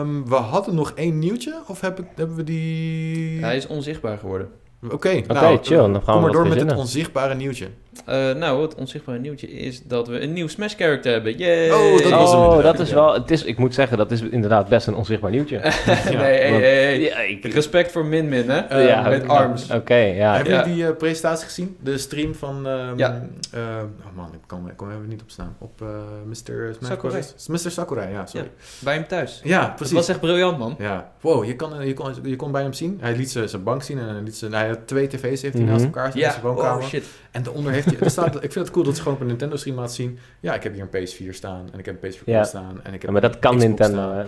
[0.00, 3.40] Um, we hadden nog één nieuwtje, of hebben, hebben we die...
[3.40, 4.50] Hij is onzichtbaar geworden.
[4.84, 5.76] Oké, okay, nou, chill.
[5.76, 7.68] Dan gaan kom maar door met het onzichtbare nieuwtje.
[8.08, 11.38] Uh, nou, het onzichtbare nieuwtje is dat we een nieuw Smash character hebben.
[11.38, 11.70] Yay!
[11.70, 13.12] Oh, dat, was oh, dat is wel.
[13.12, 15.58] Het is, ik moet zeggen, dat is inderdaad best een onzichtbaar nieuwtje.
[16.04, 18.80] nee, hey, hey, ja, ik, Respect voor Min Min, hè?
[18.80, 19.70] Uh, ja, met Arms.
[19.70, 20.34] Oké, ja.
[20.34, 21.76] Hebben jullie die uh, presentatie gezien?
[21.80, 22.66] De stream van.
[22.66, 23.22] Um, ja.
[23.54, 25.56] oh man, ik kom, ik kom even niet op staan.
[25.58, 25.84] Op
[26.26, 26.76] Mr.
[26.80, 27.22] Sakurai.
[27.46, 27.70] Mr.
[27.70, 28.50] Sakurai, ja, sorry.
[28.78, 29.40] bij hem thuis.
[29.44, 29.94] Ja, precies.
[29.94, 30.74] Dat was echt briljant, man.
[30.78, 31.12] Ja.
[31.20, 32.98] Wow, je kon, je kon, je kon bij hem zien.
[33.00, 35.62] Hij liet zijn bank zien en hij liet zijn, hij had twee tv's heeft hij
[35.62, 35.94] naast mhm.
[35.94, 36.18] elkaar.
[36.18, 37.04] Ja, oh shit.
[37.30, 37.98] En daaronder heeft hij...
[37.98, 40.18] Er staat, ik vind het cool dat ze gewoon op een Nintendo stream laten zien.
[40.40, 42.44] Ja, ik heb hier een PS4 staan en ik heb een PS4 ja.
[42.44, 42.80] staan.
[42.82, 44.24] En ik heb ja, maar dat kan Nintendo, hè?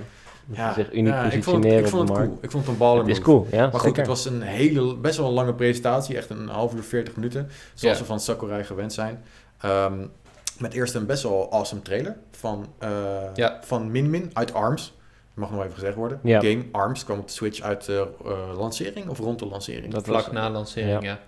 [0.52, 2.38] Ja, zich uniek ja, positioneren ik vond, ik vond het cool.
[2.40, 3.68] Ik vond het een baller Het is cool, ja.
[3.70, 6.16] Maar goed, het was een hele, best wel een lange presentatie.
[6.16, 7.48] Echt een half uur, 40 minuten.
[7.74, 9.22] Zoals we van Sakurai gewend zijn.
[9.64, 10.10] Um,
[10.58, 12.88] met eerst een best wel awesome trailer van, uh,
[13.34, 13.58] ja.
[13.64, 14.98] van Min Min uit ARMS
[15.40, 16.20] mag nog even gezegd worden.
[16.22, 16.40] Ja.
[16.40, 19.92] Game Arms kwam op de Switch uit de uh, lancering of rond de lancering?
[19.92, 21.18] Dat vlak na lancering, ja.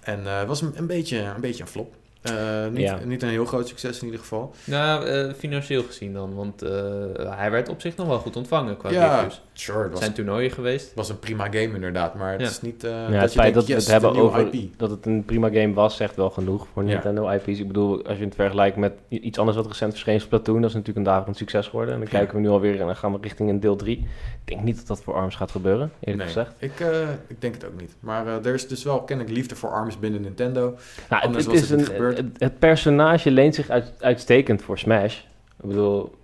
[0.00, 1.94] En het uh, was een, een, beetje, een beetje een flop.
[2.30, 2.98] Uh, niet, ja.
[3.04, 4.54] niet een heel groot succes in ieder geval.
[4.64, 6.34] Nou, uh, financieel gezien dan.
[6.34, 6.70] Want uh,
[7.16, 9.40] hij werd op zich nog wel goed ontvangen qua ja, reviews.
[9.56, 10.86] Sure, het zijn toernooien geweest.
[10.86, 12.14] Het was een prima game inderdaad.
[12.14, 14.78] Maar het is niet ja, dat het feit dat we het hebben over IP.
[14.78, 17.58] dat het een prima game was, zegt wel genoeg voor Nintendo IP's.
[17.58, 20.76] Ik bedoel, als je het vergelijkt met iets anders wat recent verscheen, Splatoon, dat is
[20.76, 21.94] natuurlijk een daverend succes geworden.
[21.94, 23.98] En dan kijken we nu alweer en dan gaan we richting een deel 3.
[23.98, 24.06] Ik
[24.44, 26.54] denk niet dat dat voor ARMS gaat gebeuren, eerlijk nee, gezegd.
[26.58, 26.86] Ik,
[27.26, 27.94] ik denk het ook niet.
[28.00, 30.74] Maar er is dus wel kennelijk liefde voor ARMS binnen Nintendo.
[31.10, 34.62] Nou, Anders het, het is het een, het, het personage personage leent zich uit, uitstekend
[34.62, 35.18] voor Smash.
[35.62, 36.14] Ik bedoel,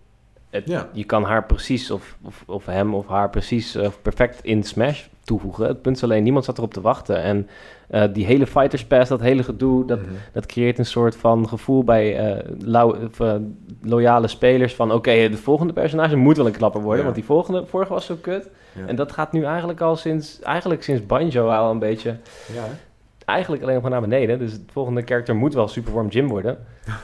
[0.50, 4.62] het, je kan haar precies, of, of, of hem of haar precies uh, perfect in
[4.62, 5.66] Smash toevoegen.
[5.66, 7.22] Het punt is alleen, niemand zat erop te wachten.
[7.22, 7.48] En
[7.90, 10.16] uh, die hele Fighters Pass, dat hele gedoe, dat, mm -hmm.
[10.32, 12.34] dat creëert een soort van gevoel bij
[13.18, 13.34] uh,
[13.82, 14.86] loyale spelers van...
[14.86, 17.04] oké, okay, de volgende personage moet wel een klapper worden, ja.
[17.04, 18.48] want die volgende, vorige was zo kut.
[18.72, 18.86] Ja.
[18.86, 22.16] En dat gaat nu eigenlijk al sinds, eigenlijk sinds Banjo al een beetje...
[22.54, 22.64] Ja
[23.30, 24.38] eigenlijk alleen maar naar beneden.
[24.38, 26.58] Dus het volgende karakter moet wel Superworm Jim worden.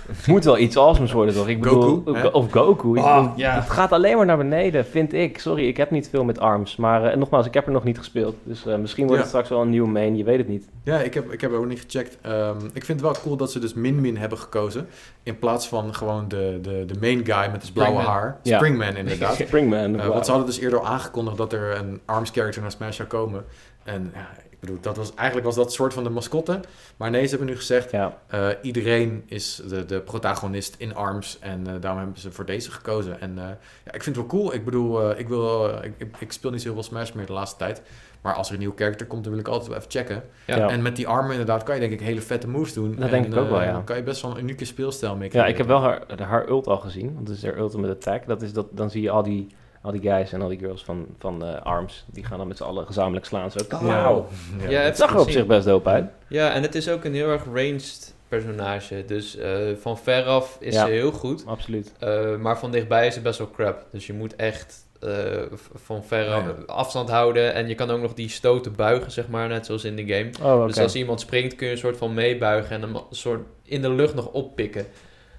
[0.08, 1.48] Het moet wel iets awesomes worden, toch?
[1.48, 2.88] Ik bedoel, Goku, of Goku.
[2.98, 3.54] Oh, ja.
[3.54, 5.38] Het gaat alleen maar naar beneden, vind ik.
[5.38, 6.76] Sorry, ik heb niet veel met ARMS.
[6.76, 8.36] Maar uh, nogmaals, ik heb er nog niet gespeeld.
[8.42, 9.20] Dus uh, misschien wordt Ja.
[9.20, 10.68] het straks wel een nieuwe main, je weet het niet.
[10.82, 12.18] Ja, ik heb, ik heb ook niet gecheckt.
[12.20, 14.86] Ehm, ik vind het wel cool dat ze dus Min Min hebben gekozen.
[15.22, 18.04] In plaats van gewoon de, de, de main guy met het blauwe Springman.
[18.04, 18.36] haar.
[18.42, 18.56] Ja.
[18.56, 19.34] Springman inderdaad.
[19.46, 19.94] Springman.
[19.94, 20.12] Eh, wauw.
[20.12, 23.08] want ze hadden dus eerder al aangekondigd dat er een ARMS character naar Smash zou
[23.08, 23.44] komen.
[23.86, 26.60] En ja, ik bedoel, dat was, eigenlijk was dat soort van de mascotte.
[26.96, 31.38] Maar nee, ze hebben nu gezegd, Ja, eh, iedereen is de, de protagonist in ARMS.
[31.40, 33.20] En eh, daarom hebben ze voor deze gekozen.
[33.20, 33.44] En eh,
[33.84, 34.54] ja, ik vind het wel cool.
[34.54, 37.26] Ik bedoel, eh, ik, wil, ik, ik, ik speel niet zo heel veel Smash meer
[37.26, 37.82] de laatste tijd.
[38.20, 40.22] Maar als er een nieuw character komt, dan wil ik altijd wel even checken.
[40.46, 40.56] Ja.
[40.56, 40.68] Ja.
[40.68, 42.94] En met die armen inderdaad kan je denk ik hele vette moves doen.
[42.94, 43.82] Dat En, denk ik ook wel, ja.
[43.84, 46.66] kan je best wel een unieke speelstijl mee ja ik heb wel haar, haar ult
[46.66, 47.14] al gezien.
[47.14, 48.26] Want het is haar ultimate attack.
[48.26, 49.46] Dat is dat, dan zie je al die,
[49.82, 52.04] al die guys en al die girls van, van eh, ARMS.
[52.12, 53.50] Die gaan dan met z'n allen gezamenlijk slaan.
[53.50, 53.58] Zo.
[53.74, 53.82] Oh.
[53.82, 54.26] Wauw.
[54.62, 54.68] Ja.
[54.70, 56.04] Ja, Het zag er op zich best dope uit.
[56.28, 59.04] Ja, en het is ook een heel erg ranged personage.
[59.06, 60.84] Dus eh, van veraf is Ja.
[60.86, 61.46] ze heel goed.
[61.46, 61.92] Absoluut.
[61.98, 63.84] Eh, maar van dichtbij is het best wel crap.
[63.90, 65.42] Dus je moet echt eh,
[65.74, 67.54] van ver Ja, afstand houden.
[67.54, 70.30] En je kan ook nog die stoten buigen, zeg maar, net zoals in de game.
[70.54, 70.66] Oh.
[70.66, 73.82] Dus als iemand springt, kun je een soort van meebuigen en hem een soort in
[73.82, 74.86] de lucht nog oppikken.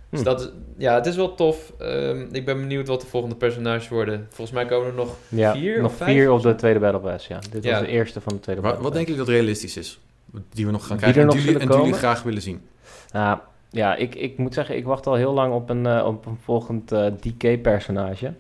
[0.10, 0.26] Dus Hm.
[0.26, 1.74] dat is, ja, het is wel tof.
[1.80, 4.26] Ehm, ik ben benieuwd wat de volgende personages worden.
[4.30, 6.12] Volgens mij komen er nog ja, vier nog of vijf?
[6.12, 7.40] vier op de tweede Battle Pass, ja.
[7.52, 7.72] Dit Ja.
[7.72, 10.00] was de eerste van de tweede Wat, Battle wat denken jullie dat realistisch is?
[10.54, 12.62] Die we nog gaan krijgen en nog jullie- en jullie graag willen zien.
[13.14, 13.38] Nou,
[13.70, 16.38] ja, ik, ik moet zeggen, ik wacht al heel lang op een, eh, op een
[16.44, 18.34] volgend eh, DK-personage.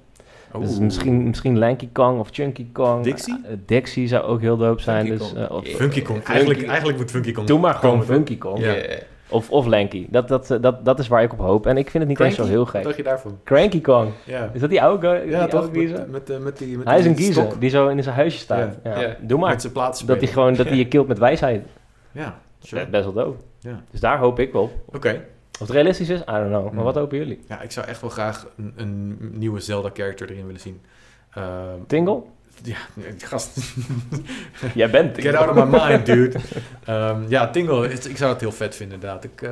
[0.60, 0.80] Dus Oeh.
[0.80, 3.04] misschien, misschien Lanky Kong of Chunky Kong.
[3.04, 3.40] Dixie?
[3.46, 5.06] Eh, Dixie zou ook heel dope zijn.
[5.08, 5.46] Funky dus, Kong.
[5.46, 6.18] eh, of- Funky Kong.
[6.18, 8.16] Funky- Eigenlijk, eigenlijk moet Funky Kong Doe maar gewoon komen.
[8.16, 8.60] Funky Kong.
[8.60, 8.74] Ja.
[8.74, 9.02] Yeah.
[9.30, 10.06] Of, of Lanky.
[10.10, 11.66] Dat, dat, eh, dat, dat is waar ik op hoop.
[11.66, 12.84] En ik vind het niet eens zo heel Wat gek.
[12.84, 13.40] dacht je daarvan?
[13.44, 14.12] Cranky Kong.
[14.24, 15.72] Ja, Is dat die oude, guy- ja toch?
[15.72, 17.60] Met, met, eh, met die, met Hij is een geezer stok.
[17.62, 18.78] die zo in zijn huisje staat.
[18.84, 19.00] Ja.
[19.00, 19.16] Ja.
[19.22, 19.50] Doe maar.
[19.52, 21.66] Met zijn plaats Dat hij gewoon dat hij je kilt met wijsheid.
[22.12, 22.88] Ja, sure.
[22.88, 23.38] Best wel dope.
[23.60, 23.82] Ja.
[23.92, 24.96] Dus daar hoop ik wel op.
[24.96, 25.24] Oké.
[25.54, 26.64] Of het realistisch is, I don't know.
[26.64, 26.84] Maar Hmm.
[26.84, 27.40] wat hopen jullie?
[27.48, 30.82] Ja, ik zou echt wel graag een, een nieuwe Zelda-character erin willen zien.
[31.34, 31.46] Ehm,
[31.88, 32.22] Tingle?
[32.64, 32.78] Ja,
[33.18, 33.58] gast.
[34.74, 36.40] Jij bent Get out of my mind, dude.
[36.86, 39.24] Ehm, ja, Tingle, ik zou het heel vet vinden, inderdaad.
[39.24, 39.52] Ik, eh,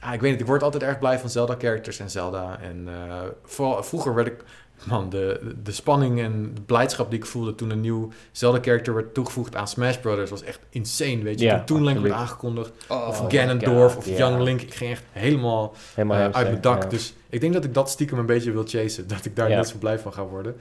[0.00, 2.58] ja, ik weet niet, ik word altijd erg blij van Zelda-characters en Zelda.
[2.60, 4.44] En eh, vooral vroeger werd ik...
[4.84, 9.14] Man, de, de spanning en de blijdschap die ik voelde toen een nieuw Zelda-character werd
[9.14, 11.48] toegevoegd aan Smash Brothers was echt insane, weet je.
[11.50, 14.18] Toen Toon Link werd aangekondigd, Oh, of Ganondorf, God, of.
[14.18, 14.60] Young Link.
[14.60, 16.90] Ik ging echt helemaal Helemaal eh, uit mijn dak.
[16.90, 19.08] Dus ik denk dat ik dat stiekem een beetje wil chasen.
[19.14, 20.56] Dat ik daar net zo blij van ga worden.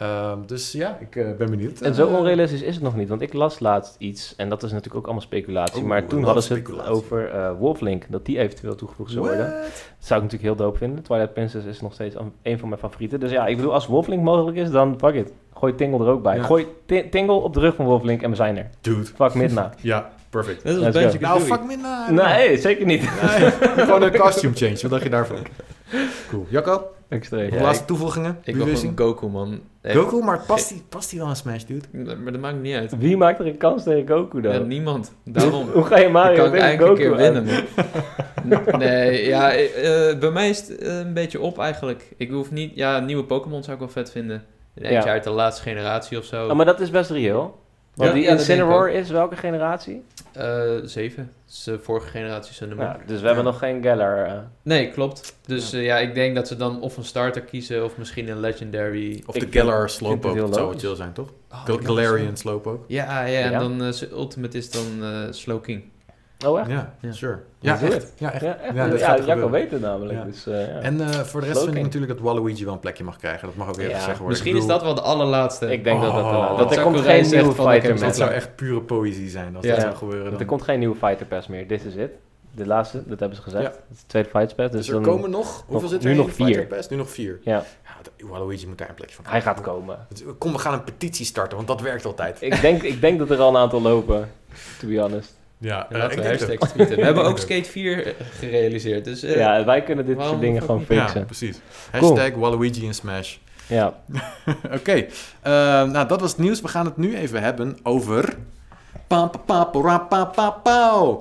[0.00, 1.80] Ehm, dus ja, ik eh, ben benieuwd.
[1.80, 4.68] En zo onrealistisch is het nog niet, want ik las laatst iets, en dat is
[4.70, 8.38] natuurlijk ook allemaal speculatie, Oeh, maar toen hadden ze het over eh Wolflink, dat die
[8.38, 9.46] eventueel toegevoegd zou worden.
[9.50, 9.62] Dat
[9.98, 11.02] zou ik natuurlijk heel dope vinden.
[11.02, 13.20] Twilight Princess is nog steeds een- een van mijn favorieten.
[13.20, 15.32] Dus ja, ik bedoel, als Wolflink mogelijk is, dan fuck it.
[15.54, 16.36] Gooi Tingle er ook bij.
[16.36, 16.42] Ja.
[16.42, 18.66] Gooi Ti- Tingle op de rug van Wolflink en we zijn er.
[18.80, 19.04] Dude.
[19.04, 19.72] Fuck Midna.
[19.80, 20.64] Ja, perfect.
[20.64, 21.18] Let's Banjo go.
[21.18, 22.12] Nou, fuck me nou.
[22.12, 23.00] nee, zeker niet.
[23.02, 23.50] Nee,
[23.86, 24.78] gewoon een costume change.
[24.82, 25.36] Wat dacht je daarvan?
[26.30, 26.46] Cool.
[26.48, 27.54] Jacco, Extreem.
[27.54, 28.38] Ja, laatste ik- toevoegingen?
[28.44, 28.92] Ik wil gewoon?
[28.98, 29.60] Goku, man.
[29.80, 29.96] Echt.
[29.96, 31.86] Goku, maar past die, past die wel aan Smash, dude?
[32.22, 32.98] Maar dat maakt niet uit.
[32.98, 34.52] Wie maakt er een kans tegen Goku dan?
[34.52, 35.12] Ja, niemand.
[35.24, 35.68] Daarom.
[35.74, 38.78] Hoe ga je Mario kan tegen eigenlijk een Goku keer winnen, man.
[38.78, 42.08] nee, ja, eh, bij mij is het eh, een beetje op eigenlijk.
[42.16, 42.72] Ik hoef niet...
[42.74, 44.44] Ja, nieuwe Pokémon zou ik wel vet vinden.
[44.74, 45.04] Eentje Ja.
[45.04, 46.46] uit de laatste generatie of zo.
[46.48, 47.58] Oh, maar dat is best reëel.
[47.94, 50.02] Want Ja, die Incineroar is welke generatie?
[50.32, 51.30] Eh, zeven.
[51.46, 54.26] Dat is de vorige generatie Sun Ja, dus we hebben nog geen Galar.
[54.26, 54.38] eh.
[54.62, 55.36] Nee, klopt.
[55.46, 55.78] Dus ja.
[55.78, 59.22] ja, ik denk dat ze dan of een starter kiezen of misschien een legendary.
[59.26, 61.28] Of Ik de Galar vind Slowpoke, dat zou chill zijn, toch?
[61.52, 62.84] Oh, ja, Galarian Slowpoke.
[62.86, 65.82] Ja, ja, en dan eh, zijn ultimate is dan eh Slow King.
[66.46, 66.70] Oh, echt?
[66.70, 67.12] Ja, Ja.
[67.12, 67.38] sure.
[67.60, 68.12] Ja, Ja, echt.
[68.18, 68.42] Ja, echt.
[68.74, 69.26] Ja, echt.
[69.26, 70.18] Jacco weet het namelijk.
[70.18, 70.24] Ja.
[70.24, 70.80] Dus, eh, ja.
[70.80, 73.46] En eh, voor de rest vind ik natuurlijk dat Waluigi wel een plekje mag krijgen.
[73.46, 74.28] Dat mag ook weer Ja, gezegd worden.
[74.28, 75.72] Misschien is dat wel de allerlaatste.
[75.72, 76.48] ik denk dat, dat, Oh.
[76.48, 79.70] dat, Dat er komt geen nieuwe fighter Dat zou echt pure poëzie zijn als Ja.
[79.72, 80.30] dat zou gebeuren.
[80.30, 80.40] Dan.
[80.40, 81.66] er komt geen nieuwe fighter pass meer.
[81.66, 82.10] This is it.
[82.54, 83.78] De laatste, dat hebben ze gezegd.
[83.92, 84.70] Is de tweede fighter pass.
[84.70, 86.66] Dus Dus er komen nog, hoeveel nog- zit nu er in nog de Fighter vier.
[86.76, 86.88] Pass?
[86.88, 87.38] Nu nog vier.
[87.42, 87.52] Ja,
[87.84, 89.62] Ja, de- Waluigi moet daar een plekje van hij krijgen.
[89.64, 89.98] gaat komen.
[90.38, 92.36] Kom, we gaan een petitie starten, want dat werkt altijd.
[92.42, 94.28] Ik denk, ik denk dat er al een aantal lopen,
[94.78, 95.38] to be honest.
[95.60, 96.96] Ja, eh, laten we tweeten.
[96.96, 99.04] We hebben ook Skate 4 gerealiseerd.
[99.04, 101.20] Dus eh, ja, wij kunnen dit soort dingen gewoon fixen.
[101.20, 101.60] Ja, precies.
[101.92, 102.16] Cool.
[102.16, 103.36] Hashtag Waluigi in Smash.
[103.66, 103.94] Ja,
[104.78, 104.92] Oké,
[105.42, 105.52] eh,
[105.84, 106.60] nou dat was het nieuws.
[106.60, 108.34] We gaan het nu even hebben over...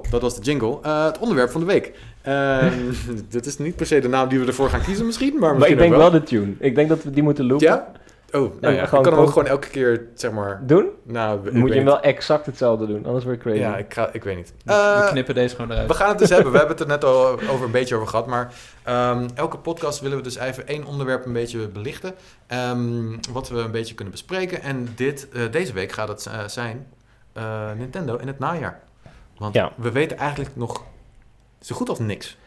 [0.09, 0.77] Dat was de jingle.
[0.81, 1.93] Eh, het onderwerp van de week.
[2.21, 2.73] Ehm,
[3.29, 5.53] dit is niet per se de naam die we ervoor gaan kiezen misschien, maar maar
[5.53, 6.53] misschien ik denk ook wel de tune.
[6.59, 7.67] Ik denk dat we die moeten loopen.
[7.67, 7.91] Ja?
[8.31, 10.61] Oh, nou ja, ik kan hem ook kom- gewoon elke keer, zeg maar...
[10.63, 10.89] Doen?
[11.03, 11.83] Nou, Moet je hem niet.
[11.83, 13.59] wel exact hetzelfde doen, anders word je crazy.
[13.59, 14.53] Ja, ik, ga, ik weet niet.
[14.65, 15.87] we Eh, knippen deze gewoon eruit.
[15.87, 16.51] We gaan het dus hebben.
[16.51, 18.27] We hebben het er net al over een beetje over gehad.
[18.27, 22.13] Maar ehm, elke podcast willen we dus even één onderwerp een beetje belichten.
[22.47, 24.61] Ehm, wat we een beetje kunnen bespreken.
[24.61, 26.87] En dit, eh, deze week gaat het eh, zijn
[27.33, 28.79] eh, Nintendo in het najaar.
[29.37, 30.83] Want we weten eigenlijk nog
[31.61, 32.37] zo goed als niks.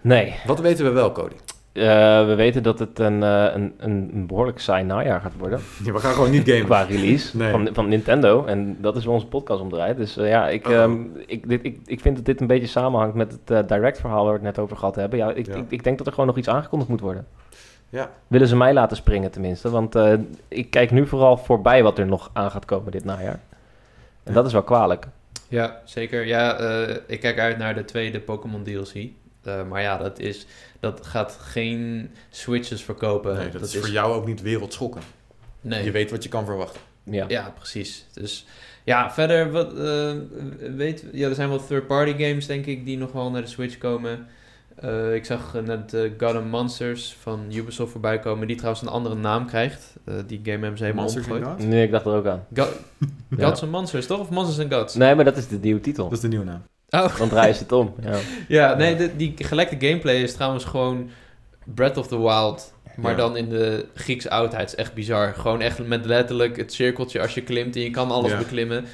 [0.00, 0.34] Nee.
[0.46, 1.34] Wat weten we wel, Cody?
[1.72, 1.84] Uh,
[2.26, 5.60] we weten dat het een, uh, een, een behoorlijk saai najaar gaat worden.
[5.84, 6.64] Ja, we gaan gewoon niet gamen.
[6.64, 7.50] Qua release nee.
[7.50, 8.44] van, van Nintendo.
[8.44, 9.96] En dat is waar onze podcast om draait.
[9.96, 13.14] Dus uh, ja, ik, um, ik, dit, ik, ik vind dat dit een beetje samenhangt
[13.14, 15.18] met het direct verhaal waar we het net over gehad hebben.
[15.18, 15.54] Ja, ik, ja.
[15.54, 17.26] Ik, ik, denk dat er gewoon nog iets aangekondigd moet worden.
[17.88, 18.10] Ja.
[18.26, 19.70] Willen ze mij laten springen tenminste.
[19.70, 19.98] Want
[20.48, 23.40] ik kijk nu vooral voorbij wat er nog aan gaat komen dit najaar.
[24.22, 25.06] En dat is wel kwalijk.
[25.48, 26.26] Ja, zeker.
[26.26, 26.58] Ja,
[27.06, 28.94] ik kijk uit naar de tweede Pokémon DLC.
[29.68, 30.46] maar ja, dat is
[30.82, 33.36] dat gaat geen switches verkopen.
[33.36, 35.00] Nee, dat, is voor jou ook niet wereldschokken.
[35.60, 35.84] Nee.
[35.84, 36.80] Je weet wat je kan verwachten.
[37.02, 38.06] Ja, ja precies.
[38.12, 38.46] Dus
[38.84, 40.12] ja, verder, wat, uh,
[40.76, 43.78] weet, ja, er zijn wel third-party games, denk ik, die nog wel naar de Switch
[43.78, 44.26] komen.
[44.84, 48.88] Uh, ik zag net uh, God of Monsters van Ubisoft voorbij komen, die trouwens een
[48.88, 49.96] andere naam krijgt.
[50.26, 51.64] die game hebben ze helemaal Monsters.
[51.64, 52.46] Nee, ik dacht er ook aan.
[52.54, 52.68] God,
[53.40, 53.66] Gods ja.
[53.66, 54.20] and Monsters, toch?
[54.20, 54.94] Of Monsters and Gods?
[54.94, 56.04] Nee, maar dat is de nieuwe titel.
[56.04, 56.62] Dat is de nieuwe naam.
[56.96, 57.16] Oh.
[57.16, 57.94] Dan draaien ze het om.
[58.02, 61.10] Ja, ja nee, de, die gelekte gameplay is trouwens gewoon
[61.64, 62.72] Breath of the Wild.
[62.96, 64.68] Maar dan in de Griekse oudheid.
[64.68, 65.34] is echt bizar.
[65.34, 68.84] Gewoon echt met letterlijk het cirkeltje als je klimt en je kan alles beklimmen.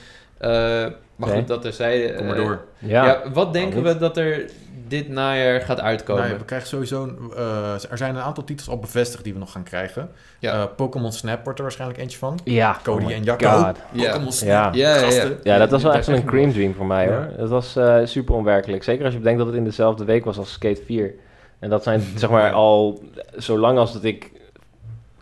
[0.41, 0.87] Uh,
[1.19, 2.15] maar goed, dat terzijde.
[2.15, 2.65] Kom maar uh, door.
[2.79, 3.05] Ja.
[3.05, 4.51] ja wat denken we dat er
[4.89, 6.23] dit najaar gaat uitkomen?
[6.23, 7.17] Nou ja, we krijgen sowieso...
[7.37, 10.11] Uh, er zijn een aantal titels al bevestigd die we nog gaan krijgen.
[10.39, 10.55] Ja.
[10.55, 12.39] Uh, Pokémon Snap wordt er waarschijnlijk eentje van.
[12.45, 12.79] Ja.
[12.83, 13.73] Cody oh en Jacco.
[13.97, 14.75] Pokémon Snap.
[14.75, 14.97] Ja.
[14.97, 15.59] Ja, ja, ja.
[15.59, 17.29] dat was wel echt een cream dream voor mij hoor.
[17.37, 18.83] Dat was uh, super onwerkelijk.
[18.83, 21.15] Zeker als je bedenkt dat het in dezelfde week was als Skate 4.
[21.59, 23.03] En dat zijn zeg maar al...
[23.37, 24.31] Zolang als dat ik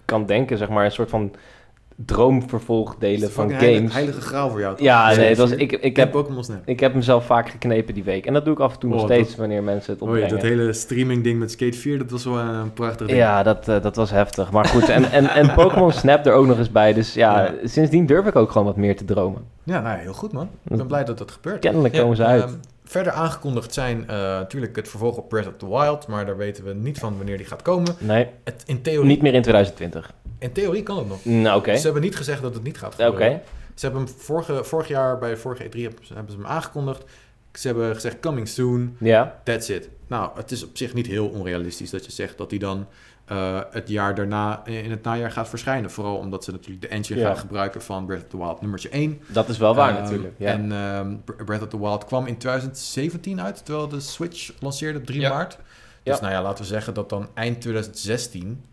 [0.04, 1.34] kan denken, zeg maar, een soort van
[1.96, 3.62] droomvervolgdelen van games.
[3.62, 4.76] Heilige, heilige graal voor jou.
[4.76, 4.86] Toch?
[4.86, 6.16] Ja, nee, het was, ik, ik, heb,
[6.64, 8.26] ik heb mezelf vaak geknepen die week.
[8.26, 10.24] En dat doe ik af en toe nog oh, steeds wanneer mensen het opbrengen.
[10.24, 13.18] Oh ja, dat hele streaming ding met Skate 4, dat was wel een prachtig ding.
[13.18, 14.50] Ja, dat, uh, dat was heftig.
[14.50, 16.92] Maar goed, en, en, en Pokémon Snap er ook nog eens bij.
[16.92, 19.42] Dus ja, ja, sindsdien durf ik ook gewoon wat meer te dromen.
[19.62, 20.48] Ja, nou heel goed man.
[20.68, 21.60] Ik ben blij dat dat gebeurt.
[21.60, 22.42] Kennelijk komen ze uit.
[22.42, 26.36] Um, verder aangekondigd zijn uh, natuurlijk het vervolg op Breath of the Wild, maar daar
[26.36, 27.94] weten we niet van wanneer die gaat komen.
[27.98, 29.08] Nee, het, in theorie...
[29.08, 30.12] niet meer in 2020.
[30.38, 31.24] In theorie kan het nog.
[31.24, 31.76] Nou, oké.
[31.76, 33.30] Ze hebben niet gezegd dat het niet gaat gebeuren.
[33.30, 33.42] Oké.
[33.74, 37.04] Ze hebben hem vorige, vorig jaar bij vorige E3 hebben ze hem aangekondigd.
[37.52, 38.96] Ze hebben gezegd coming soon.
[39.00, 39.40] Ja.
[39.44, 39.88] That's it.
[40.06, 42.86] Nou, het is op zich niet heel onrealistisch dat je zegt dat hij dan
[43.32, 45.90] uh, het jaar daarna in het najaar gaat verschijnen.
[45.90, 49.20] Vooral omdat ze natuurlijk de engine gaan gebruiken van Breath of the Wild nummertje 1.
[49.26, 50.34] Dat is wel waar uh, natuurlijk.
[50.36, 50.52] Ja.
[50.52, 55.06] En uh, Breath of the Wild kwam in 2017 uit, terwijl de Switch lanceerde op
[55.06, 55.28] 3 ja.
[55.28, 55.58] maart.
[56.02, 58.64] Dus nou ja, laten we zeggen dat dan eind 2016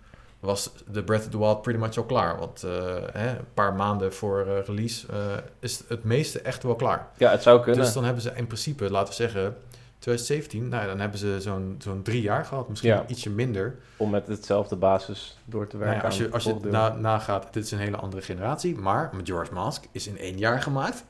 [0.43, 2.39] was de Breath of the Wild pretty much al klaar.
[2.39, 2.71] Want uh,
[3.11, 5.17] hè, een paar maanden voor uh, release uh,
[5.59, 7.07] is het meeste echt wel klaar.
[7.17, 7.83] Ja, het zou kunnen.
[7.83, 9.55] Dus dan hebben ze in principe, laten we zeggen,
[9.99, 13.03] 2017, nou, dan hebben ze zo'n zo'n drie jaar gehad, misschien ja.
[13.07, 13.75] ietsje minder.
[13.97, 15.97] Om met hetzelfde basis door te werken.
[15.97, 19.09] Nou ja, als je, als je na, nagaat, dit is een hele andere generatie, maar
[19.13, 21.03] Majora's Mask is in één jaar gemaakt.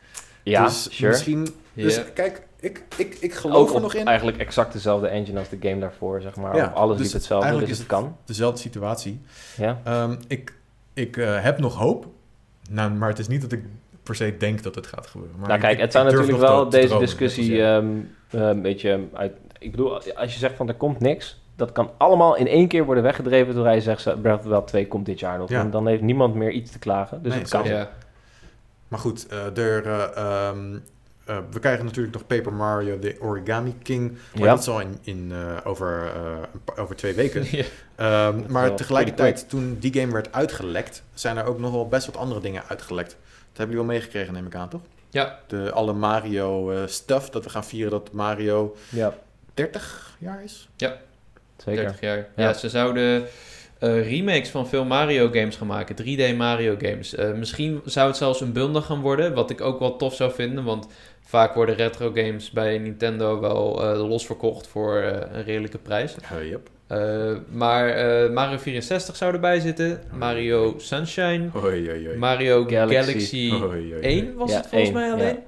[0.43, 1.12] Ja, dus sure.
[1.12, 1.47] misschien.
[1.73, 4.08] Dus kijk, ik, ik, ik geloof Ook er nog in.
[4.08, 6.56] Eigenlijk exact dezelfde engine als de game daarvoor, zeg maar.
[6.56, 8.17] Ja, alles dus liep hetzelfde, dus het, het kan.
[8.25, 9.21] Dezelfde situatie.
[9.58, 9.82] Ja.
[10.03, 10.53] Um, ik
[10.93, 12.06] ik uh, heb nog hoop.
[12.69, 13.63] Nou, maar het is niet dat ik
[14.03, 15.39] per se denk dat het gaat gebeuren.
[15.39, 18.99] Maar nou, kijk, ik, het zou natuurlijk wel deze dromen, discussie um, uh, een beetje
[19.13, 19.34] uit.
[19.60, 22.86] Ik bedoel, als je zegt van er komt niks, dat kan allemaal in één keer
[22.86, 25.49] worden weggedreven door hij zegt Breath of the Wild 2 komt dit jaar nog.
[25.49, 25.60] Ja.
[25.60, 27.23] En dan heeft niemand meer iets te klagen.
[27.23, 27.63] Dus nee, het kan.
[27.63, 27.89] Ja.
[28.93, 30.84] Maar goed, uh, er, uh, um,
[31.29, 34.17] uh, we krijgen natuurlijk nog Paper Mario, The Origami King.
[34.34, 34.53] Maar ja.
[34.53, 37.45] dat zal in, in, uh, over, uh, over twee weken.
[37.97, 38.27] ja.
[38.27, 42.17] um, maar tegelijkertijd, toen die game werd uitgelekt, zijn er ook nog wel best wat
[42.17, 43.10] andere dingen uitgelekt.
[43.10, 44.82] Dat hebben jullie wel meegekregen, neem ik aan, toch?
[45.10, 45.39] Ja.
[45.47, 49.13] De alle Mario stuff, dat we gaan vieren dat Mario ja.
[49.53, 50.69] 30 jaar is.
[50.75, 50.97] Ja,
[51.58, 51.84] zeker.
[51.84, 52.17] 30 jaar.
[52.17, 53.27] Ja, ja ze zouden...
[53.84, 55.96] Uh, remakes van veel Mario games gaan maken.
[55.96, 57.13] 3D Mario games.
[57.13, 59.34] Uh, misschien zou het zelfs een bundel gaan worden.
[59.34, 60.63] Wat ik ook wel tof zou vinden.
[60.63, 60.88] Want
[61.26, 66.15] Vaak worden retro games bij Nintendo wel uh, los verkocht voor uh, een redelijke prijs.
[66.34, 66.69] Uh, yep.
[67.52, 67.86] maar
[68.32, 70.02] Mario 64 zou erbij zitten.
[70.17, 71.50] Mario Sunshine.
[71.52, 72.17] Hoi, hoi, hoi.
[72.17, 75.36] Mario Galaxy, Galaxy 1 was ja, het volgens 1, mij alleen.
[75.36, 75.41] Ja.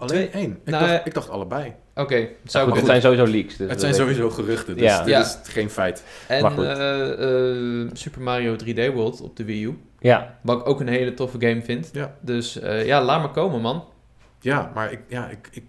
[0.00, 0.50] Alleen één?
[0.64, 1.74] Ik, nou, dacht, ik dacht allebei.
[1.90, 3.56] Oké, okay, zou goed, Het zijn sowieso leaks.
[3.56, 5.02] Dus het zijn sowieso geruchten, dus ja.
[5.02, 6.04] dit is geen feit.
[6.28, 7.98] En maar goed.
[7.98, 9.78] Super Mario 3D World op de Wii U.
[9.98, 10.38] Ja.
[10.42, 11.90] Wat ik ook een hele toffe game vind.
[11.92, 12.14] Ja.
[12.20, 13.84] Dus ja, laat maar komen, man.
[14.40, 15.64] Ja, maar ik, ja, ik, ik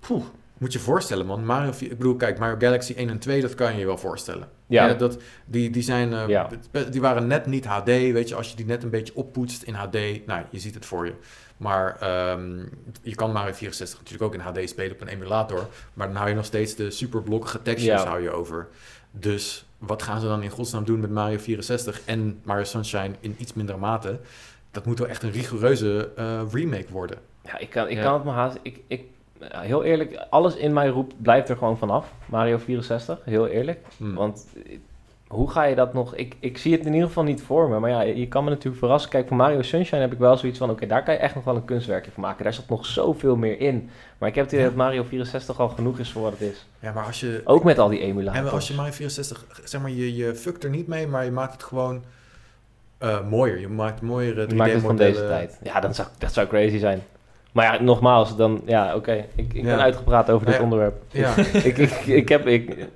[0.00, 0.24] poeh,
[0.58, 1.44] moet je voorstellen, man.
[1.44, 4.48] Mario, ik bedoel, kijk, Mario Galaxy 1 en 2, dat kan je je wel voorstellen.
[4.66, 4.86] Ja.
[4.86, 6.48] ja dat, die, die, zijn, uh, ja.
[6.90, 8.34] die waren net niet HD, weet je.
[8.34, 11.12] Als je die net een beetje oppoetst in HD, nou, je ziet het voor je.
[11.56, 11.96] Maar
[12.30, 12.68] um,
[13.02, 15.68] je kan Mario 64 natuurlijk ook in HD spelen op een emulator.
[15.94, 18.68] Maar dan hou je nog steeds de superblokkige textures hou je over.
[19.10, 23.34] Dus wat gaan ze dan in godsnaam doen met Mario 64 en Mario Sunshine in
[23.38, 24.20] iets mindere mate?
[24.70, 27.18] Dat moet wel echt een rigoureuze uh, remake worden.
[27.44, 28.58] Ja, ik kan, ik kan het me haast...
[28.62, 29.04] Ik, ik
[29.40, 32.12] heel eerlijk, alles in mij roept, blijft er gewoon vanaf.
[32.26, 33.80] Mario 64, heel eerlijk.
[33.96, 34.14] Hmm.
[34.14, 34.46] Want
[35.26, 36.14] hoe ga je dat nog...
[36.14, 37.78] Ik, ik zie het in ieder geval niet voor me.
[37.78, 39.10] Maar ja, je kan me natuurlijk verrassen.
[39.10, 40.70] Kijk, voor Mario Sunshine heb ik wel zoiets van...
[40.70, 42.44] Oké, daar kan je echt nog wel een kunstwerkje van maken.
[42.44, 43.90] Daar zat nog zoveel meer in.
[44.18, 44.70] Maar ik heb het idee Ja.
[44.70, 46.66] dat Mario 64 al genoeg is voor wat het is.
[46.78, 47.40] Ja, maar als je...
[47.44, 48.46] Ook met al die emulators.
[48.46, 51.30] En als je Mario 64, zeg maar, je, je fuckt er niet mee, maar je
[51.30, 52.04] maakt het gewoon
[52.98, 53.60] eh, mooier.
[53.60, 54.48] Je maakt mooiere 3D-modellen.
[54.48, 55.58] Je maakt het van deze tijd.
[55.62, 57.02] Ja, dan zou, dat zou crazy zijn.
[57.56, 58.60] Maar ja, nogmaals, dan...
[58.66, 59.24] Ja, oké.
[59.34, 60.94] Ik, ik ben uitgepraat over dit onderwerp.
[61.10, 61.34] Ja,
[61.70, 62.46] ik, ik, ik heb...
[62.46, 62.86] Ik.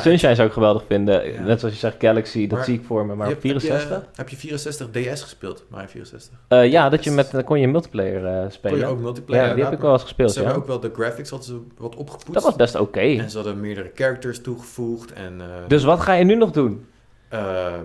[0.00, 1.44] Sunshine zou ik geweldig vinden.
[1.44, 3.14] Net zoals je zegt, Galaxy, dat Maar zie ik voor me.
[3.14, 3.90] Maar Je op hebt- 64?
[3.90, 6.38] Heb je, heb je 64 DS gespeeld, Mario 64?
[6.48, 8.78] Eh, ja, dat je met, dan kon je multiplayer eh, Kon spelen.
[8.78, 9.46] je ook multiplayer?
[9.48, 11.60] ja, die heb ik wel eens gespeeld, Ze hebben ook wel de graphics hadden ze
[11.78, 12.32] wat opgepoetst.
[12.34, 13.00] Dat was best oké.
[13.00, 15.40] En ze hadden meerdere characters toegevoegd en...
[15.40, 16.86] eh, Dus wat ga je nu nog doen?
[17.28, 17.38] Eh,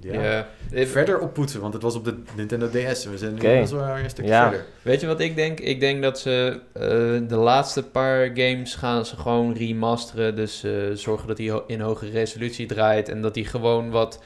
[0.00, 0.22] ja.
[0.22, 0.46] Ja.
[0.72, 3.04] Eh, Verder oppoetsen, want het was op de Nintendo DS.
[3.04, 4.48] We zijn nu wel een stukje Ja.
[4.48, 4.66] verder.
[4.82, 5.60] Weet je wat ik denk?
[5.60, 6.82] Ik denk dat ze eh,
[7.28, 10.36] de laatste paar games gaan ze gewoon remasteren.
[10.36, 13.08] Dus eh, zorgen dat hij ho- in hoge resolutie draait.
[13.08, 14.22] En dat hij gewoon wat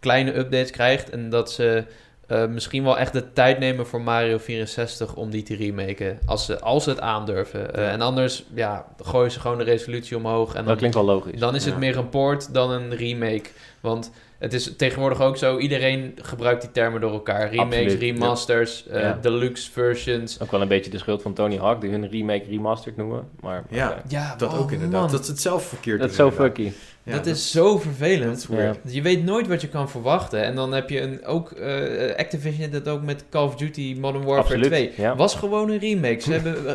[0.00, 1.10] kleine updates krijgt.
[1.10, 1.84] En dat ze
[2.32, 6.18] eh, misschien wel echt de tijd nemen voor Mario 64 om die te remaken.
[6.26, 7.74] Als ze, als ze het aandurven.
[7.74, 7.90] Eh, Ja.
[7.90, 10.48] en anders ja, gooien ze gewoon de resolutie omhoog.
[10.48, 11.40] En Dat dan, klinkt wel logisch.
[11.40, 13.48] dan is het meer een port dan een remake.
[13.80, 17.50] Want het is tegenwoordig ook zo, iedereen gebruikt die termen door elkaar.
[17.50, 18.12] Remakes, Absoluut, ja.
[18.12, 19.18] remasters, eh, Ja.
[19.20, 20.40] deluxe versions.
[20.40, 23.28] Ook wel een beetje de schuld van Tony Hawk, die hun remake remastered noemen.
[23.40, 24.02] Maar Ja.
[24.08, 25.00] Ja, Dat oh, ook inderdaad.
[25.00, 25.10] man.
[25.10, 26.00] Dat is het zelf verkeerd.
[26.00, 26.72] dat is zo fucky.
[27.04, 28.48] Ja, dat, is zo vervelend.
[28.84, 28.92] is.
[28.92, 30.42] Je weet nooit wat je kan verwachten.
[30.44, 34.24] En dan heb je een, ook, eh, Activision dat ook met Call of Duty Modern
[34.24, 34.92] Warfare Absoluut, 2.
[34.96, 35.16] ja.
[35.16, 36.20] Was gewoon een remake.
[36.20, 36.74] Ze hebben eh,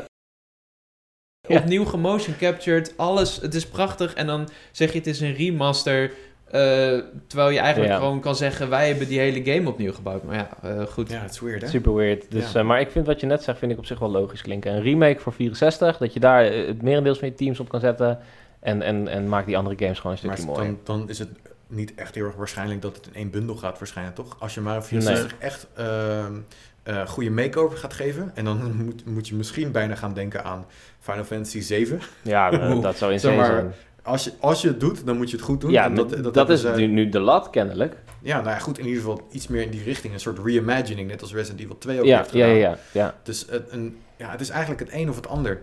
[1.50, 1.58] Ja.
[1.60, 3.36] opnieuw gemotion captured, alles.
[3.42, 4.14] Het is prachtig.
[4.14, 6.12] En dan zeg je het is een remaster.
[6.48, 7.98] eh, terwijl je eigenlijk Ja.
[8.00, 10.24] gewoon kan zeggen, wij hebben die hele game opnieuw gebouwd.
[10.24, 11.10] Maar ja, eh, goed.
[11.10, 11.68] Ja, het is weird, hè?
[11.68, 12.32] Super weird.
[12.32, 12.60] Dus, Ja.
[12.60, 14.74] eh, maar ik vind wat je net zegt, vind ik op zich wel logisch klinken.
[14.74, 18.20] Een remake voor 64, dat je daar het merendeels van je teams op kan zetten.
[18.68, 20.76] En, en, en maak die andere games gewoon een Maar stukje mooier.
[20.84, 21.30] dan, dan is het
[21.68, 24.36] niet echt heel erg waarschijnlijk dat het in één bundel gaat verschijnen, toch?
[24.40, 29.36] Als je Mario 64 echt eh, goede makeover gaat geven, en dan moet, moet je
[29.36, 30.66] misschien bijna gaan denken aan
[31.00, 32.00] Final Fantasy 7.
[32.22, 33.74] Ja, eh, dat zou insane maar, zijn.
[34.04, 35.72] Als je, als je het doet, dan moet je het goed doen.
[35.72, 37.96] Ja, En dat, dat, is nu, nu de lat kennelijk.
[38.22, 40.14] Ja, nou ja, goed, in ieder geval iets meer in die richting.
[40.14, 42.48] Een soort reimagining, net als Resident Evil 2 ook Ja, heeft gedaan.
[42.50, 43.16] ja, ja, ja.
[43.24, 45.62] Dus het, een, ja, het is eigenlijk het een of het ander.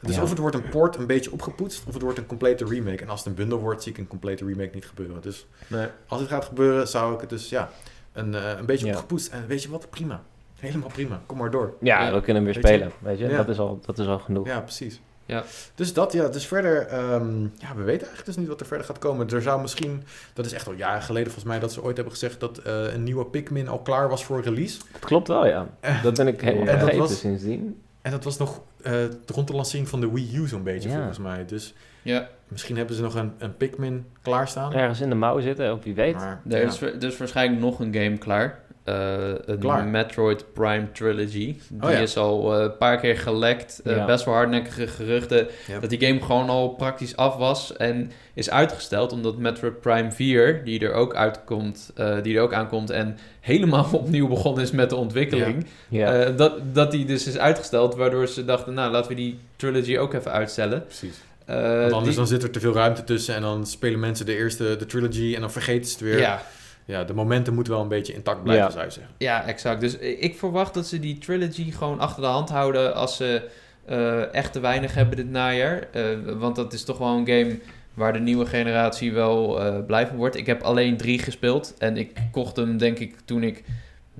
[0.00, 0.22] Dus Ja.
[0.22, 3.02] of het wordt een port een beetje opgepoetst, of het wordt een complete remake.
[3.02, 5.20] En als het een bundel wordt, zie ik een complete remake niet gebeuren.
[5.20, 5.86] Dus Nee.
[6.06, 7.70] als het gaat gebeuren, zou ik het dus ja,
[8.12, 8.92] een, eh, een beetje Ja.
[8.92, 9.32] opgepoetst.
[9.32, 9.90] En weet je wat?
[9.90, 10.22] Prima.
[10.60, 11.20] Helemaal prima.
[11.26, 11.74] Kom maar door.
[11.80, 12.12] Ja, Ja.
[12.12, 12.76] we kunnen hem weer Weet je?
[12.78, 13.28] spelen, weet je.
[13.28, 13.36] Ja.
[13.36, 14.46] Dat, is al, dat is al genoeg.
[14.46, 15.00] Ja, precies.
[15.26, 15.44] Ja.
[15.74, 16.28] Dus dat, ja.
[16.28, 19.28] Dus verder, ehm, ja, we weten eigenlijk dus niet wat er verder gaat komen.
[19.30, 22.12] Er zou misschien, dat is echt al jaren geleden volgens mij, dat ze ooit hebben
[22.14, 24.78] gezegd dat eh, een nieuwe Pikmin al klaar was voor release.
[24.92, 25.68] Dat klopt wel, ja.
[25.80, 27.80] Eh, Dat ben ik helemaal vergeten was- sindsdien.
[28.02, 28.92] En dat was nog eh,
[29.26, 30.94] rond de lancering van de Wii U zo'n beetje, Ja.
[30.96, 31.44] volgens mij.
[31.46, 34.72] Dus Ja, misschien hebben ze nog een, een Pikmin klaarstaan.
[34.74, 36.14] Ergens in de mouw zitten, op wie weet.
[36.14, 36.66] Maar, er ja.
[36.66, 38.58] is, er is waarschijnlijk nog een game klaar.
[38.90, 39.84] Eh, een Klaar.
[39.86, 41.56] Metroid Prime Trilogy.
[41.68, 41.98] Die Oh ja.
[41.98, 43.80] is al eh, een paar keer gelekt.
[43.84, 44.04] Eh, Ja.
[44.04, 45.46] Best wel hardnekkige geruchten.
[45.80, 47.76] Dat die game gewoon al praktisch af was.
[47.76, 52.52] En is uitgesteld omdat Metroid Prime 4, die er ook uitkomt, eh, die er ook
[52.54, 52.90] aankomt.
[52.90, 55.66] En helemaal opnieuw begonnen is met de ontwikkeling.
[55.88, 56.12] Ja.
[56.14, 57.94] eh, dat, dat die dus is uitgesteld.
[57.94, 60.84] Waardoor ze dachten, nou laten we die trilogy ook even uitstellen.
[60.84, 61.18] Precies.
[61.46, 64.26] Eh, Want anders die- dan zit er te veel ruimte tussen en dan spelen mensen
[64.26, 66.18] de eerste, de trilogy en dan vergeten ze het weer.
[66.18, 66.42] ja,
[66.90, 68.70] Ja, de momenten moeten wel een beetje intact blijven, Ja.
[68.70, 69.14] zou je zeggen.
[69.18, 69.80] Ja, exact.
[69.80, 73.48] Dus ik verwacht dat ze die trilogy gewoon achter de hand houden als ze
[73.84, 75.88] eh, echt te weinig hebben dit najaar.
[75.92, 76.02] Eh,
[76.38, 77.58] want dat is toch wel een game
[77.94, 80.36] waar de nieuwe generatie wel eh blij van wordt.
[80.36, 83.64] Ik heb alleen drie gespeeld en ik kocht hem denk ik toen ik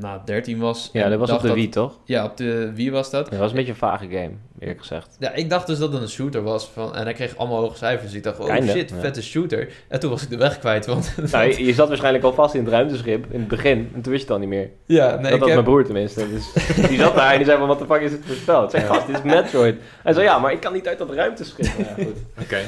[0.01, 0.91] nou, 13 was.
[0.93, 1.99] ja, dat was op de Wii, toch?
[2.05, 3.31] Ja, op de Wii was dat.
[3.31, 5.17] Dat was een beetje een vage game, eerlijk gezegd.
[5.19, 6.71] Ja, ik dacht dus dat het een shooter was.
[6.73, 8.07] Van, en hij kreeg allemaal hoge cijfers.
[8.07, 8.97] Dus ik dacht, oh shit, ja.
[9.01, 9.69] vette shooter.
[9.89, 10.87] En toen was ik de weg kwijt.
[10.87, 13.91] Want, Nou, je, je zat waarschijnlijk al vast in het ruimteschip in het begin.
[13.95, 14.71] En toen wist je het al niet meer.
[14.87, 16.29] ja, nee, dat ik was heb, mijn broer tenminste.
[16.31, 16.53] Dus
[16.89, 18.65] die zat daar en die zei van, wat de fuck is het voor spel?
[18.65, 19.77] Ik zei, gast, dit is Metroid.
[20.03, 21.65] Hij zei, ja, maar ik kan niet uit dat ruimteschip.
[21.79, 22.17] Ja, goed.
[22.43, 22.59] Oké,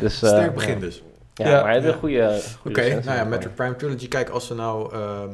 [0.00, 0.80] Dus, eh, sterk begin ja.
[0.80, 1.02] dus.
[1.34, 1.62] Ja, Ja.
[1.62, 1.92] maar het is Ja.
[1.94, 2.40] een goede...
[2.66, 4.92] Oké, nou ja, Metroid Prime Trilogy, kijk, als ze nou...
[4.94, 5.28] ehm,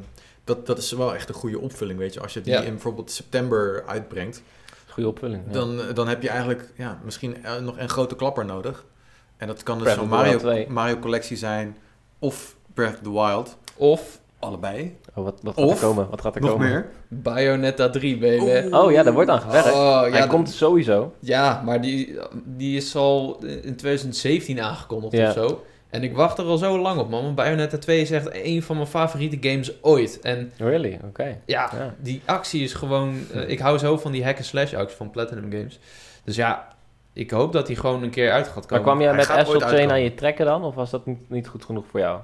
[0.45, 2.21] dat, dat is wel echt een goede opvulling, weet je.
[2.21, 2.61] Als je die Ja.
[2.61, 4.43] in bijvoorbeeld september uitbrengt,
[4.89, 5.43] Goede opvulling.
[5.47, 5.53] ja.
[5.53, 8.85] dan, dan heb je eigenlijk ja, misschien eh, nog een grote klapper nodig.
[9.37, 10.67] En dat kan dus zo'n Mario, 2.
[10.71, 11.77] Mario collectie zijn
[12.19, 13.57] of Breath of the Wild.
[13.77, 14.97] of Allebei.
[15.15, 16.11] Oh, wat, wat gaat Of er komen?
[16.11, 16.69] Wat gaat er Nog komen?
[16.69, 16.89] meer.
[17.09, 18.75] Bayonetta 3, baby.
[18.75, 19.73] Oh ja, daar wordt aan gewerkt.
[19.73, 21.15] Oh, Hij dat- komt sowieso.
[21.19, 25.27] Ja, maar die, die is al in 2017 aangekondigd Ja.
[25.29, 25.65] of zo.
[25.93, 27.23] En ik wacht er al zo lang op, man.
[27.23, 30.21] Want Bayonetta 2 is echt een van mijn favoriete games ooit.
[30.21, 30.99] En really?
[31.05, 31.39] Oké.
[31.47, 33.27] Ja, die actie is gewoon...
[33.35, 35.79] Uh, ik hou zo van die hack-and-slash actie van Platinum Games.
[36.25, 36.69] Dus ja,
[37.13, 38.69] ik hoop dat hij gewoon een keer uit gaat komen.
[38.71, 40.65] Maar kwam jij met Astral Chain aan je trekken dan?
[40.65, 42.21] Of was dat niet, niet goed genoeg voor jou?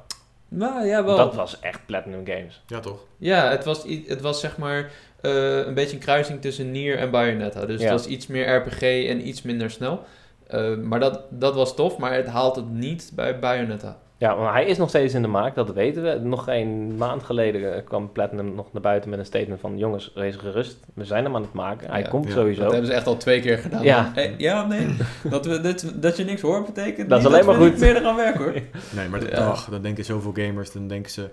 [0.49, 1.17] Nou, ja, wel.
[1.17, 2.63] Dat was echt Platinum Games.
[2.67, 3.05] Ja, toch?
[3.17, 4.91] Ja, het was, het was zeg maar
[5.23, 7.67] uh, een beetje een kruising tussen Nier en Bayonetta.
[7.67, 10.05] Dus het was iets meer RPG en iets minder snel.
[10.51, 13.97] Uh, maar dat, dat was tof, maar het haalt het niet bij Bayonetta.
[14.19, 16.19] Ja, maar hij is nog steeds in de maak, dat weten we.
[16.23, 19.79] Nog een maand geleden kwam Platinum nog naar buiten met een statement van...
[19.79, 21.91] jongens, wees gerust, we zijn hem aan het maken.
[21.91, 22.63] Hij komt sowieso.
[22.63, 23.83] Dat hebben ze echt al twee keer gedaan.
[23.83, 24.97] Ja, hey, ja nee,
[25.31, 27.79] dat, we, dat, dat je niks hoort betekent dat is alleen maar goed.
[27.79, 28.53] verder gaan werken hoor.
[28.95, 31.29] Nee, maar ach, dan denken zoveel gamers, dan denken ze...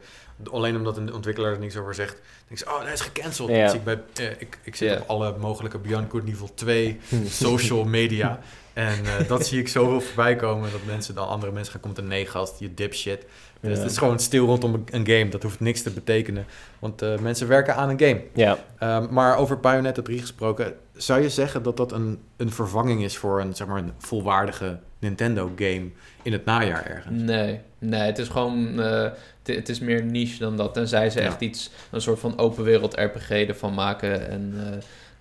[0.52, 2.22] alleen omdat een ontwikkelaar er niks over zegt...
[2.48, 3.50] denken ze, oh, hij is gecanceld.
[3.50, 3.74] Ja.
[3.74, 8.40] ik, bij, eh, ik, ik zit op alle mogelijke Beyond Good Niveau 2 social media...
[8.76, 11.98] En uh, dat zie ik zoveel voorbij komen dat mensen dan andere mensen gaan komen
[11.98, 13.26] te nee gast, je dipshit.
[13.60, 15.30] Dus het is gewoon stil rondom een game.
[15.30, 16.46] Dat hoeft niks te betekenen.
[16.80, 18.22] Want uh, mensen werken aan een game.
[18.34, 18.58] Ja.
[18.80, 23.18] Um, maar over Bayonetta 3 gesproken, zou je zeggen dat dat een, een vervanging is
[23.18, 25.90] voor een, zeg maar, een volwaardige Nintendo game
[26.22, 27.22] in het najaar ergens?
[27.22, 27.60] Nee,
[27.90, 28.80] nee het is gewoon.
[28.80, 29.10] Uh,
[29.44, 30.74] het is meer niche dan dat.
[30.74, 31.26] Tenzij ze ja.
[31.26, 34.30] echt iets, een soort van open wereld RPG ervan maken.
[34.30, 34.54] En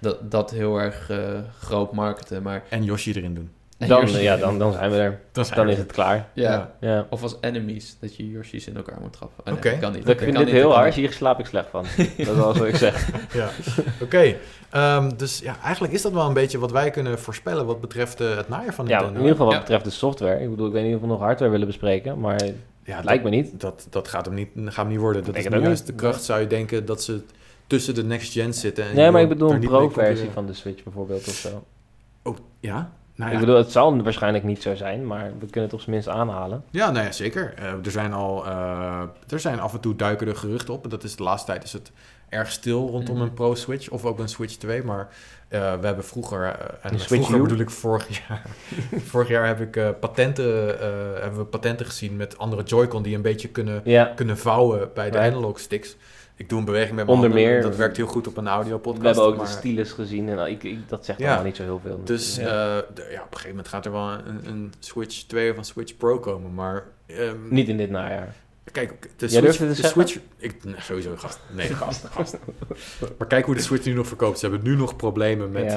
[0.00, 1.18] dat, dat heel erg uh,
[1.58, 2.42] groot marketen.
[2.42, 2.62] Maar...
[2.68, 3.50] En Yoshi erin doen.
[3.88, 5.20] Dan, ja, dan, dan zijn we er.
[5.32, 6.28] Dan, dan is het klaar.
[6.32, 6.70] Ja.
[6.80, 7.06] ja.
[7.10, 9.52] Of als enemies, dat je Yoshi's in elkaar moet trappen.
[9.52, 9.66] Oké.
[9.66, 9.78] Okay.
[9.78, 10.06] kan niet.
[10.06, 11.84] Dat ik vind dit heel hard, hier slaap ik slecht van.
[11.96, 13.08] dat is alles wat ik zeg.
[13.32, 13.48] ja,
[14.02, 14.34] oké.
[14.76, 18.20] Um, dus ja, eigenlijk is dat wel een beetje wat wij kunnen voorspellen wat betreft
[18.20, 19.12] uh, het najaar van Nintendo.
[19.12, 20.40] Ja, in ieder geval wat betreft de software.
[20.40, 22.40] Ik bedoel, ik weet niet of we nog hardware willen bespreken, maar
[22.84, 23.60] ja, lijkt me niet.
[23.60, 25.24] Dat, dat gaat hem niet, gaat hem niet worden.
[25.24, 27.22] Dat is nu juist de kracht, zou je denken, dat ze
[27.66, 28.84] tussen de next gen zitten.
[28.84, 31.64] En nee, maar ik bedoel een pro-versie van de Switch bijvoorbeeld of zo.
[32.22, 32.92] Oh, ja?
[33.14, 33.36] Nou ja.
[33.36, 36.08] Ik bedoel, het zal waarschijnlijk niet zo zijn, maar we kunnen het op zijn minst
[36.08, 36.64] aanhalen.
[36.70, 37.54] Ja, nou ja, zeker.
[37.58, 40.90] Uh, er zijn al, uh, er zijn af en toe duiken er geruchten op.
[40.90, 41.92] Dat is de laatste tijd is het
[42.28, 43.24] erg stil rondom mhm.
[43.24, 44.82] een Pro Switch of ook een Switch 2.
[44.82, 45.08] Maar
[45.48, 48.42] uh, we hebben vroeger, en vroeger bedoel ik vorig jaar,
[49.10, 50.78] vorig jaar heb ik patenten,
[51.20, 54.16] hebben we patenten gezien met andere Joy-Con die een beetje kunnen, yeah.
[54.16, 55.32] kunnen vouwen bij de right.
[55.32, 55.96] analog sticks.
[56.36, 58.48] Ik doe een beweging met mijn Onder handen, meer, dat werkt heel goed op een
[58.48, 59.16] audio podcast.
[59.16, 61.80] We hebben ook de stylus gezien en ik, ik, dat zegt allemaal niet zo heel
[61.84, 62.00] veel.
[62.04, 62.38] Dus.
[62.38, 62.80] Uh, ja.
[62.80, 66.18] op een gegeven moment gaat er wel een, een Switch 2 of een Switch Pro
[66.18, 66.84] komen, maar...
[67.06, 68.34] Um, niet in dit najaar.
[68.72, 69.58] Kijk, de Switch...
[69.58, 71.38] De Switch ik, nee, sowieso, gast.
[71.50, 72.38] Nee, gast, gast.
[73.18, 74.38] maar kijk hoe de Switch nu nog verkoopt.
[74.38, 75.72] Ze hebben nu nog problemen met...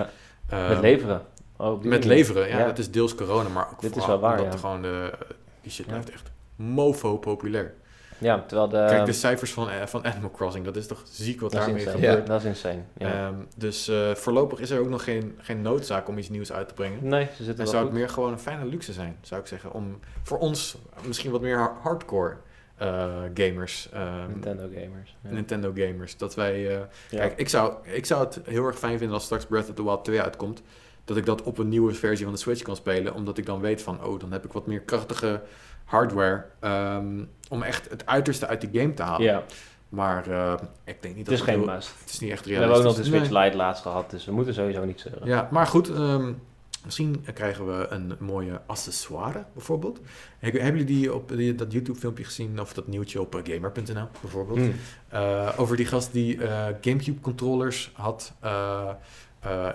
[0.53, 1.21] Um, met leveren.
[1.57, 4.51] Oh, met leveren, ja, Dat is deels corona, maar ook Dit is wel waar, ja.
[4.51, 5.13] gewoon de,
[5.61, 7.73] die shit blijft echt mofo populair.
[8.17, 8.85] Ja, terwijl de...
[8.89, 12.17] Kijk, de cijfers van, eh, van Animal Crossing, dat is toch ziek wat daarmee gebeurt.
[12.17, 12.81] Ja, dat is insane.
[12.97, 13.27] Ja.
[13.27, 16.67] Um, dus uh, voorlopig is er ook nog geen, geen noodzaak om iets nieuws uit
[16.67, 17.07] te brengen.
[17.07, 19.73] Nee, ze zitten En zou het meer gewoon een fijne luxe zijn, zou ik zeggen.
[19.73, 22.35] Om voor ons misschien wat meer hardcore
[22.81, 23.89] uh, gamers.
[23.93, 25.15] Um, Nintendo gamers.
[25.21, 25.29] Ja.
[25.29, 26.17] Nintendo gamers.
[26.17, 26.75] Dat wij...
[26.75, 29.75] Uh, kijk, ik zou, ik zou het heel erg fijn vinden als straks Breath of
[29.75, 30.61] the Wild 2 uitkomt.
[31.05, 33.13] Dat ik dat op een nieuwe versie van de Switch kan spelen.
[33.13, 35.41] Omdat ik dan weet van, oh, dan heb ik wat meer krachtige
[35.87, 39.21] hardware um, om echt het uiterste uit die game te halen.
[39.21, 39.43] Ja.
[39.89, 41.93] Maar uh, ik denk niet dat het is geen must.
[41.99, 42.55] Het is niet echt realistisch.
[42.55, 43.43] We hebben ook nog de Switch nee.
[43.43, 45.27] Lite laatst gehad, dus we moeten sowieso niet zeuren.
[45.27, 46.41] Ja, maar goed, um,
[46.85, 49.99] misschien krijgen we een mooie accessoire bijvoorbeeld.
[50.39, 54.07] Hebben jullie die op die, dat YouTube filmpje gezien of dat nieuwtje op uh, gamer.nl
[54.21, 54.59] bijvoorbeeld?
[54.59, 54.73] Mm.
[55.13, 56.39] Uh, over die gast die
[56.81, 58.33] Gamecube controllers had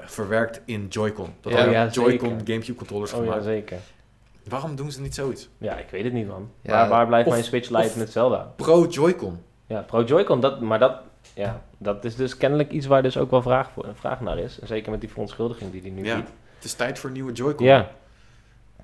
[0.04, 1.34] verwerkt in Joy-Con.
[1.40, 3.36] Dat ja, ja Joy-Con Gamecube controllers oh, gemaakt.
[3.36, 3.78] Ja, zeker.
[4.48, 5.48] Waarom doen ze niet zoiets?
[5.58, 6.50] Ja, ik weet het niet, man.
[6.62, 8.52] waar, waar blijft mijn Switch Lite met Zelda?
[8.56, 9.42] Pro Joy-Con.
[9.66, 11.00] Ja, Pro Joy-Con, dat, maar dat,
[11.34, 14.60] ja, dat is dus kennelijk iets waar dus ook wel vraag, voor, vraag naar is.
[14.60, 16.30] En zeker met die verontschuldiging die hij nu ja, biedt.
[16.54, 17.66] Het is tijd voor een nieuwe Joy-Con.
[17.66, 17.90] Ja.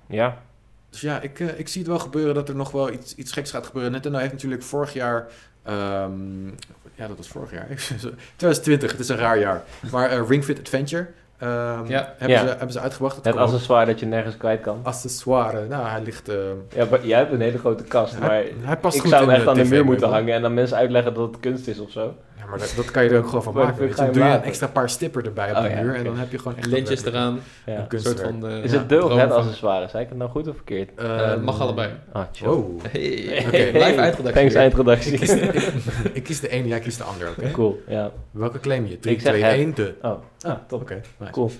[0.06, 0.42] Ja.
[0.90, 3.32] Dus ja, ik, uh, ik zie het wel gebeuren dat er nog wel iets, iets
[3.32, 3.92] geks gaat gebeuren.
[3.92, 5.26] Nintendo heeft natuurlijk vorig jaar...
[5.68, 6.54] Um,
[6.94, 7.66] ja, dat was vorig jaar.
[8.36, 9.62] 2020, het is een raar jaar.
[9.90, 11.08] Maar uh, Ring Fit Adventure
[11.42, 12.14] Um, ja.
[12.16, 13.16] Hebben, Ze, hebben ze uitgebracht.
[13.16, 14.80] Het, het accessoire dat je nergens kwijt kan.
[14.82, 16.28] Accessoire, nou hij ligt...
[16.28, 16.36] Uh,
[16.74, 19.46] ja, maar jij hebt een hele grote kast, maar hij past ik zou hem echt
[19.46, 22.14] aan de muur moeten hangen en dan mensen uitleggen dat het kunst is of zo.
[22.38, 23.88] Ja, maar dat, dat kan je er ook gewoon van maken.
[23.88, 23.94] Je.
[23.94, 26.38] Doe je een extra paar stipper erbij op oh, de muur en dan heb je
[26.38, 26.66] gewoon echt...
[26.66, 27.40] Lintjes eraan.
[27.66, 27.86] Ja.
[27.88, 28.40] Een soort van...
[28.40, 29.88] De, is het de of het accessoire?
[29.88, 30.90] Zei ik het nou goed of verkeerd?
[31.02, 31.90] Uh, mag allebei.
[32.12, 32.48] Ah, chill.
[32.48, 32.82] Oh.
[32.90, 33.44] Hey.
[33.46, 33.66] Okay.
[33.66, 34.32] Live eindredactie.
[34.32, 35.12] Thanks eindredactie.
[35.12, 35.70] Ik kies, de,
[36.12, 37.50] ik kies de ene, jij kiest de ander, oké?
[37.50, 38.10] Cool, ja.
[38.30, 38.98] Welke claim je?
[38.98, 39.94] 3, 2, 1, de.
[40.02, 40.80] Oh, ah, top.
[40.80, 41.50] Oké, Cool.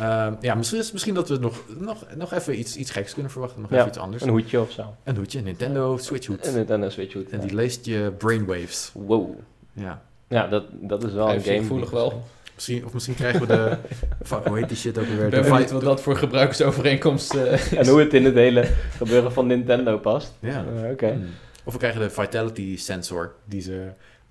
[0.00, 3.60] Uh, ja, misschien, misschien dat we nog, nog, nog even iets, iets geks kunnen verwachten.
[3.60, 4.22] Nog even iets anders.
[4.22, 4.94] Een hoedje of zo.
[5.04, 6.46] Een hoedje, Nintendo Switch hoed.
[6.46, 7.30] Een Nintendo Switch hoed.
[7.30, 8.90] En die leest je brainwaves.
[8.94, 9.38] Wow.
[9.72, 10.02] Ja.
[10.28, 11.62] Ja, dat, dat is wel een game.
[11.62, 12.22] voelig wel.
[12.54, 13.76] Misschien, of misschien krijgen we de...
[14.28, 15.24] fuck, hoe heet die shit ook weer?
[15.24, 19.32] Ik ben benieuwd wat dat voor gebruikersovereenkomst uh, En hoe het in het hele gebeuren
[19.32, 20.32] van Nintendo past.
[20.40, 20.64] Ja.
[20.82, 21.08] Uh, Oké.
[21.08, 21.26] Hmm.
[21.64, 23.88] Of we krijgen de Vitality Sensor, die ze...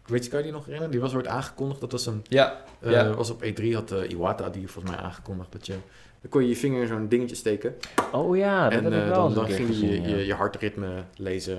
[0.08, 0.92] Weet je, kan je die nog herinneren?
[0.92, 1.80] Die was ooit aangekondigd.
[1.80, 2.26] Dat was een...
[2.28, 2.58] Ja.
[2.82, 3.14] Uh, ja.
[3.14, 5.74] was op E3 had uh, Iwata die volgens mij aangekondigd dat je...
[6.22, 7.76] Dan kon je je vinger in zo'n dingetje steken.
[8.12, 10.08] Oh ja, dat en, heb ik wel dan, dan ging gezien, je, ja.
[10.08, 11.58] je je hartritme lezen.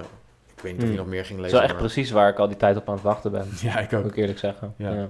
[0.55, 0.97] Ik weet niet of je Hmm.
[0.97, 1.47] nog meer ging Dat lezen.
[1.47, 3.47] is wel echt maar- precies waar ik al die tijd op aan het wachten ben.
[3.63, 4.03] Ja, ik ook.
[4.03, 4.75] Moet ik eerlijk zeggen.
[4.77, 4.89] Ja.
[4.93, 5.09] Ja.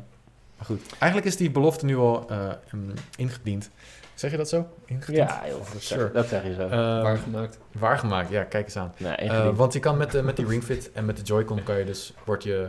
[0.57, 0.81] Maar goed.
[0.99, 3.71] Eigenlijk is die belofte nu al eh, mm, ingediend.
[4.15, 4.67] Zeg je dat zo?
[4.85, 5.29] Ingediend?
[5.29, 6.01] Ja, joh, dat, Sure.
[6.01, 6.63] zeg, dat zeg je zo.
[6.63, 6.71] Eh,
[7.03, 7.59] waargemaakt.
[7.73, 8.95] waargemaakt, ja, kijk eens aan.
[8.99, 11.63] nee, Eh, want je kan met, de met die Ring Fit en met de Joy-Con
[11.63, 12.69] kan je dus, wordt je,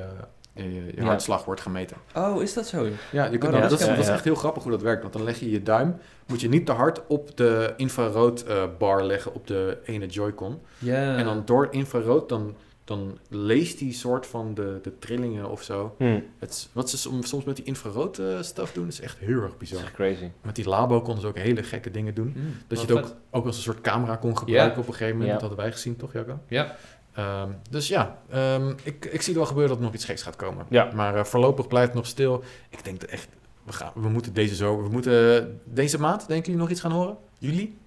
[0.64, 1.03] je, je Ja.
[1.03, 1.97] hartslag wordt gemeten.
[2.16, 2.88] Oh, is dat zo?
[3.12, 5.01] Ja, je kunt Oh, dat dat, is- dat echt heel grappig hoe dat werkt.
[5.01, 5.95] Want dan leg je je duim,
[6.28, 10.60] moet je niet te hard op de infrarood eh, bar leggen op de ene Joy-Con.
[10.78, 11.16] Ja.
[11.18, 15.95] En dan door infrarood, dan, dan leest die soort van de, de trillingen of zo.
[15.97, 19.41] Hm, Het, wat ze soms, soms met die infrarood eh stuff doen, is echt heel
[19.41, 19.78] erg bizar.
[19.80, 20.30] is echt crazy.
[20.41, 22.32] Met die labo konden ze ook hele gekke dingen doen.
[22.36, 23.16] Hmm, Dat je het ook, vet.
[23.32, 25.32] ook als een soort camera kon gebruiken op een gegeven moment.
[25.32, 26.39] Dat hadden wij gezien, toch Jacco?
[26.47, 26.76] Ja.
[27.20, 30.36] Ehm, dus ja, ehm, ik, ik zie wel gebeuren dat er nog iets geks gaat
[30.36, 30.65] komen.
[30.70, 30.89] Ja.
[30.93, 32.43] Maar eh, voorlopig blijft het nog stil.
[32.70, 33.28] Ik denk dat echt,
[33.63, 36.91] we, gaan, we moeten deze zomer, we moeten deze maand, denken jullie nog iets gaan
[36.91, 37.17] horen?
[37.38, 37.78] Juli?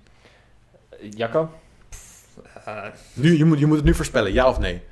[0.89, 1.51] Eh, Jacco?
[2.65, 4.83] Eh, Nu, je, moet, je moet het nu voorspellen, ja of nee?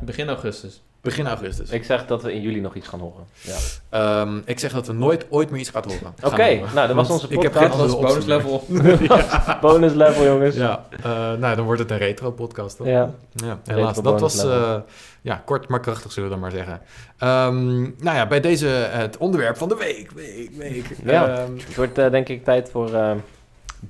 [0.00, 0.82] begin augustus.
[1.02, 1.70] Begin augustus.
[1.70, 3.24] Ik zeg dat we in juli nog iets gaan horen.
[3.40, 3.56] Ja.
[3.88, 6.14] Ehm, ik zeg dat we nooit ooit meer iets gaan horen.
[6.22, 7.74] Oké, nou, dat was onze Ik heb podcast.
[7.74, 8.64] geen Dat andere is bonus level.
[9.70, 10.56] Bonus level, jongens.
[10.56, 12.86] Ja, eh, nou dan wordt het een retro podcast toch?
[12.86, 13.10] Ja.
[13.32, 13.96] Ja, helaas.
[13.96, 14.74] Retro Dat was eh,
[15.22, 16.80] ja, kort maar krachtig, zullen we dan maar zeggen.
[17.18, 20.10] Ehm, nou ja, bij deze het onderwerp van de week.
[20.10, 20.86] week, week.
[21.04, 21.28] Ja.
[21.38, 23.10] Ehm, Het wordt eh, denk ik tijd voor eh,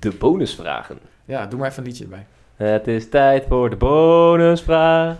[0.00, 0.98] de bonusvragen.
[1.24, 2.26] ja, doe maar even een liedje erbij.
[2.56, 5.16] Het is tijd voor de bonusvraag.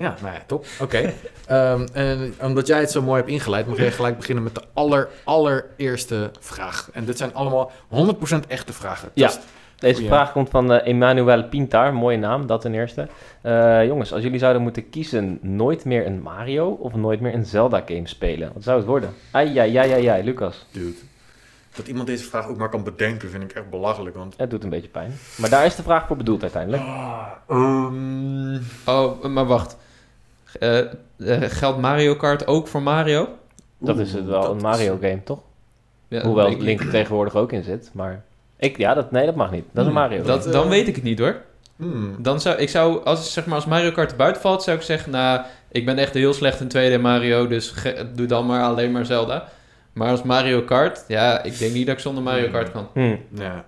[0.00, 0.66] Ja, nou ja, top.
[0.80, 0.98] Oké.
[1.46, 4.62] Ehm, en omdat jij het zo mooi hebt ingeleid, mag jij gelijk beginnen met de
[4.72, 6.88] aller, allereerste vraag.
[6.92, 9.10] En dit zijn allemaal 100% echte vragen.
[9.14, 9.30] Ja.
[9.78, 13.08] Deze vraag komt van eh Emmanuel Pintar, mooie naam, dat ten eerste.
[13.42, 17.44] Eh, jongens, als jullie zouden moeten kiezen nooit meer een Mario of nooit meer een
[17.44, 19.14] Zelda game spelen, wat zou het worden?
[19.30, 20.66] Ai, ai, ai, ai, ai, Lucas.
[20.70, 20.96] Dude.
[21.74, 24.16] Dat iemand deze vraag ook maar kan bedenken, vind ik echt belachelijk.
[24.16, 24.34] Want...
[24.36, 25.12] Het doet een beetje pijn.
[25.36, 26.82] Maar daar is de vraag voor bedoeld uiteindelijk.
[26.82, 29.76] Ah, ehm, Oh, maar wacht.
[30.58, 30.86] Eh, eh,
[31.50, 33.28] geldt Mario Kart ook voor Mario?
[33.78, 35.38] Dat is het wel, dat een is- Mario game, toch?
[36.08, 38.22] Ja, Hoewel ik- Link er tegenwoordig ook in zit, maar...
[38.58, 39.64] Ik, ja, dat, nee, dat mag niet.
[39.72, 40.52] Dat is een Hmm, Mario Dat, game.
[40.52, 41.36] dan weet ik het niet hoor.
[41.76, 42.14] hmm.
[42.18, 44.82] Dan zou, ik zou, als, zeg maar, als Mario Kart er buiten valt, zou ik
[44.82, 48.62] zeggen, nou, ik ben echt heel slecht in 2D Mario, dus ge- doe dan maar
[48.62, 49.48] alleen maar Zelda.
[49.92, 52.88] Maar als Mario Kart, ja, ik denk niet dat ik zonder Mario Kart kan.
[52.92, 53.18] Hmm.
[53.34, 53.64] Ja.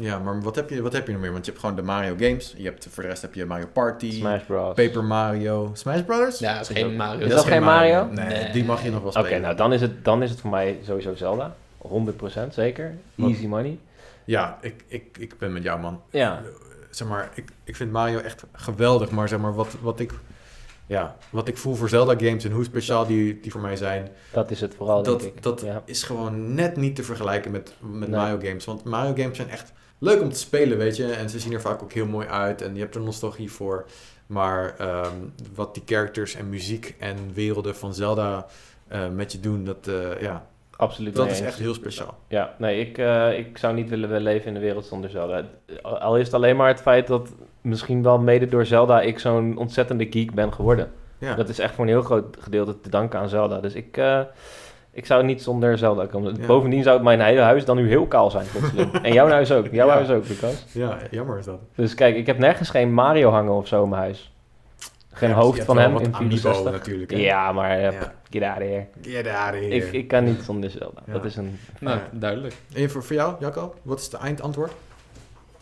[0.00, 1.32] Ja, maar wat heb, je, wat heb je nog meer?
[1.32, 2.54] Want je hebt gewoon de Mario games.
[2.56, 4.74] Je hebt, voor de rest heb je Mario Party, Smash Bros.
[4.74, 6.38] Paper Mario, Smash Brothers?
[6.38, 7.26] Ja, dat is geen Mario.
[7.26, 8.04] Is dat geen Mario?
[8.06, 8.52] Nee, Nee.
[8.52, 9.40] die mag je nog wel Oké, spelen.
[9.40, 11.56] nou dan is, het, dan is het voor mij sowieso Zelda.
[11.82, 11.88] 100%
[12.50, 12.94] zeker.
[13.14, 13.30] Wat?
[13.30, 13.78] Easy money.
[14.24, 16.00] Ja, ik, ik, ik ben met jou, man.
[16.10, 16.42] Ja.
[16.90, 19.10] Zeg maar, ik, ik vind Mario echt geweldig.
[19.10, 20.12] Maar zeg maar, wat, wat, ik,
[20.86, 24.08] ja, wat ik voel voor Zelda-games en hoe speciaal die, die voor mij zijn...
[24.32, 25.42] Dat is het vooral, denk dat, ik.
[25.42, 25.82] dat ja.
[25.84, 28.18] is gewoon net niet te vergelijken met, met Nee.
[28.18, 28.64] Mario games.
[28.64, 31.12] Want Mario games zijn echt leuk om te spelen, weet je.
[31.12, 32.62] En ze zien er vaak ook heel mooi uit.
[32.62, 33.86] En je hebt er nostalgie voor.
[34.26, 35.14] Maar ehm,
[35.54, 38.46] wat die characters en muziek en werelden van Zelda
[38.88, 40.46] eh, met je doen, dat, eh, ja,
[40.76, 42.18] Absoluut dat is echt heel speciaal.
[42.28, 45.44] Ja, nee, ik, eh, ik zou niet willen leven in de wereld zonder Zelda.
[45.82, 47.28] Al is het alleen maar het feit dat
[47.60, 50.90] misschien wel mede door Zelda ik zo'n ontzettende geek ben geworden.
[51.18, 51.34] Ja.
[51.34, 53.60] Dat is echt voor een heel groot gedeelte te danken aan Zelda.
[53.60, 54.00] Dus ik,
[54.92, 56.36] ik zou niet zonder Zelda komen.
[56.40, 56.46] Ja.
[56.46, 58.92] Bovendien zou mijn hele huis dan nu heel kaal zijn, plotseling.
[59.02, 59.66] en jouw huis ook.
[59.70, 59.92] Jouw Ja.
[59.92, 60.64] huis ook, Lucas.
[60.72, 61.58] ja, jammer is dat.
[61.74, 64.32] Dus kijk, ik heb nergens geen Mario hangen of zo in mijn huis.
[65.12, 66.72] Geen Ja, hoofd van hem in amiibo 64.
[66.72, 67.10] natuurlijk.
[67.10, 67.16] hè.
[67.16, 68.12] Ja, maar uh, Ja.
[68.30, 68.86] get out of here.
[69.02, 69.68] Get out of here.
[69.74, 71.02] Ik, ik kan niet zonder Zelda.
[71.06, 71.12] Ja.
[71.12, 71.58] Dat is een...
[71.80, 72.08] Nou, Ja.
[72.12, 72.54] duidelijk.
[72.74, 74.72] En voor, voor jou, Jacco, wat is het eindantwoord?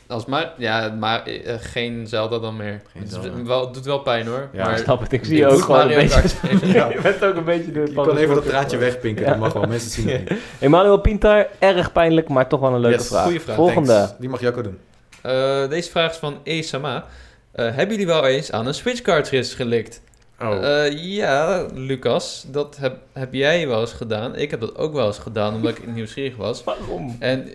[0.09, 2.83] Als maar, ja, maar eh, geen Zelda dan meer.
[2.93, 3.43] Geen het, Zelda.
[3.43, 4.49] wel, het doet wel pijn hoor.
[4.53, 6.23] Ja, maar Ik snap het, ik zie je ook gewoon een beetje...
[6.79, 6.89] Ja.
[6.89, 9.31] je bent ook een beetje door het Je kan even dat draadje wegpinken, Ja.
[9.31, 9.67] dat mag wel.
[9.67, 10.39] Mensen zien het niet.
[10.59, 13.23] Emmanuel Pintar, erg pijnlijk, maar toch wel een leuke Yes, vraag.
[13.25, 13.93] goeie vraag, Volgende.
[13.93, 14.13] Thanks.
[14.19, 14.79] Die mag Jacco doen.
[15.23, 17.05] Eh, deze vraag is van Esama.
[17.53, 20.01] Eh hebben jullie wel eens aan een Switch cartridge gelikt?
[20.43, 20.85] Oh.
[20.85, 24.37] Eh, ja, Lucas, dat heb, heb jij wel eens gedaan.
[24.37, 26.65] Ik heb dat ook wel eens gedaan, omdat ik nieuwsgierig was.
[26.65, 27.17] Waarom?
[27.19, 27.49] En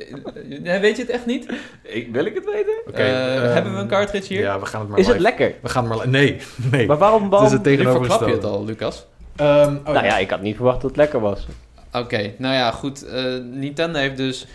[0.63, 1.45] eh, weet je het echt niet?
[1.83, 2.73] Ik, wil ik het weten?
[2.87, 4.41] Oké, Eh, ehm, hebben we een cartridge hier?
[4.41, 5.53] Ja, we gaan het maar Is het lekker?
[5.61, 6.07] We gaan het maar...
[6.09, 6.37] Nee,
[6.71, 6.87] nee.
[6.87, 7.21] Maar waarom?
[7.21, 7.47] Het waarom?
[7.47, 8.33] is het verklap je tegenovergestelde.
[8.33, 9.05] het al, Lucas.
[9.35, 11.47] Ehm, oh, nou ja, ik had niet verwacht dat het lekker was.
[11.93, 13.05] Oké, nou ja, goed.
[13.05, 14.45] eh, Nintendo heeft dus...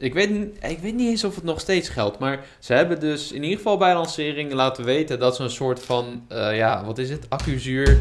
[0.00, 3.00] Ik weet, niet- ik weet niet eens of het nog steeds geldt, maar ze hebben
[3.00, 6.84] dus in ieder geval bij lancering laten weten dat ze een soort van, eh, ja,
[6.84, 7.98] wat is het, accuzuur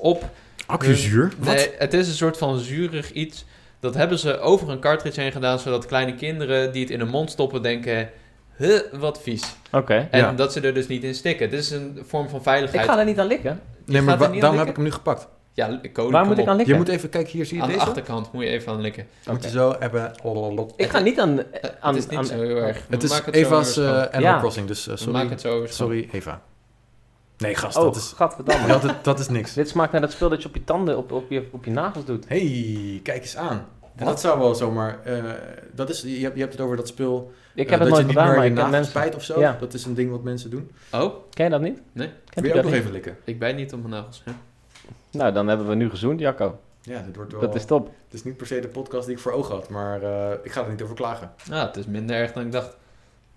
[0.00, 0.30] op...
[0.66, 1.32] Accuzuur?
[1.38, 3.44] Nee, het is een soort van zuurig iets
[3.80, 7.08] Dat hebben ze over een cartridge heen gedaan, zodat kleine kinderen die het in hun
[7.08, 8.10] mond stoppen denken...
[8.56, 9.42] Huh, wat vies.
[9.72, 10.08] Oké.
[10.10, 10.32] En Ja.
[10.32, 11.50] dat ze er dus niet in stikken.
[11.50, 12.84] Dit is een vorm van veiligheid.
[12.84, 13.60] Ik ga er niet aan likken.
[13.86, 15.28] Nee, maar wa- daarom heb ik hem nu gepakt.
[15.56, 16.48] Ja, code, Waar kom moet ik op.
[16.50, 16.74] aan likken?
[16.74, 17.86] Je moet even kijken, hier zie je Aan de deze.
[17.86, 19.06] achterkant moet je even aan likken.
[19.30, 20.12] Moet je zo hebben.
[20.76, 21.38] Ik ga niet aan...
[21.52, 22.84] Eh, aan het is niet aan- zo heel erg.
[22.88, 24.12] Het is maken het zo Eva's weer eh schoon.
[24.12, 24.38] Animal Ja.
[24.38, 25.28] Crossing, dus eh, sorry.
[25.28, 25.66] het zo.
[25.66, 26.42] Sorry, Eva.
[27.38, 28.66] Nee, gast, Oh, dat is, gadverdamme.
[28.66, 29.52] dat, is, dat is niks.
[29.54, 31.70] Dit smaakt naar dat spul dat je op je tanden, op, op, je, op je
[31.70, 32.24] nagels doet.
[32.28, 33.64] hey, kijk eens aan.
[33.96, 34.06] En Wat?
[34.06, 34.98] dat zou wel zomaar...
[35.04, 35.24] eh,
[35.72, 37.32] dat is, je, hebt, je hebt het over dat spul...
[37.54, 39.00] Ik eh, heb het nooit je niet gedaan, meer maar je ik ken nagels mensen...
[39.02, 39.40] spijt of zo.
[39.40, 39.56] Ja.
[39.60, 40.70] Dat is een ding wat mensen doen.
[40.92, 41.80] Oh, Ken je dat niet?
[41.92, 42.10] Nee.
[42.34, 43.16] Wil je dat ook nog even likken?
[43.24, 44.22] ik bijt niet op mijn nagels.
[45.10, 46.58] Nou, dan hebben we nu gezoend, Jacco.
[46.82, 47.40] Ja, dit wordt wel...
[47.40, 47.86] Dat is top.
[48.04, 50.52] Het is niet per se de podcast die ik voor ogen had, maar eh, ik
[50.52, 51.30] ga er niet over klagen.
[51.52, 52.76] Ah, het is minder erg dan ik dacht.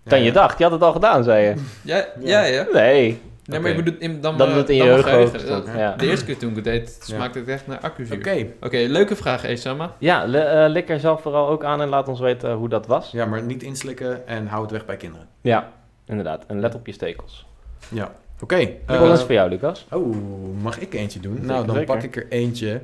[0.04, 0.32] Ja, Dan je ja.
[0.32, 1.54] dacht, je had het al gedaan, zei je.
[1.93, 2.66] Ja, ja, ja.
[2.74, 5.95] Nee, Nee, maar ik bedoel, in, dan, dat maar- het in je geheugen Ja.
[5.95, 7.16] De eerste keer toen ik het deed, Ja.
[7.16, 8.18] smaakte het echt naar accuzuur.
[8.18, 9.95] Oké, Oké, leuke vraag, Esama.
[9.97, 13.12] Ja, eh, lik er zelf vooral ook aan en laat ons weten hoe dat was.
[13.12, 15.28] ja, maar niet inslikken en hou het weg bij kinderen.
[15.41, 15.72] Ja,
[16.06, 16.45] inderdaad.
[16.45, 17.45] En let op je stekels.
[17.89, 18.12] Ja,
[18.42, 18.56] oké.
[18.56, 19.86] Ik eh, eens voor jou, Lucas.
[19.92, 20.16] oh,
[20.62, 21.34] mag ik eentje doen?
[21.34, 21.94] Zeker, nou, dan zeker.
[21.96, 22.82] pak ik er eentje.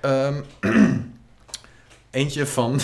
[0.00, 0.40] Ehm,
[2.10, 2.80] eentje van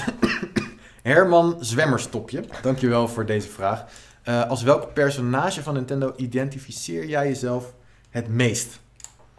[1.02, 2.44] Herman Zwemmerstopje.
[2.62, 3.84] Dankjewel voor deze vraag.
[4.22, 7.74] Eh, als welk personage van Nintendo identificeer jij jezelf
[8.10, 8.80] het meest?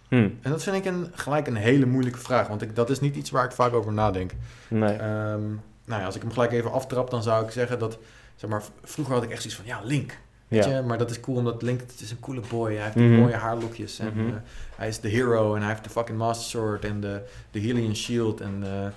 [0.08, 3.00] Hm, En dat vind ik een, gelijk een hele moeilijke vraag, want ik, dat is
[3.00, 4.32] niet iets waar ik vaak over nadenk.
[4.68, 4.94] nee.
[4.96, 5.42] Ehm,
[5.86, 7.98] nou ja, als ik hem gelijk even aftrap, dan zou ik zeggen dat,
[8.36, 10.18] zeg maar, vroeger had ik echt zoiets van, ja, Link.
[10.48, 10.76] Weet Ja.
[10.76, 12.74] je, maar dat is cool omdat Link, het is een coole boy.
[12.74, 13.20] Hij heeft die Mhm.
[13.20, 14.28] mooie haarlokjes en Mhm.
[14.28, 14.34] eh,
[14.76, 17.22] hij is de hero en hij heeft de fucking Master Sword en de,
[17.52, 18.88] de Hylian Shield en eh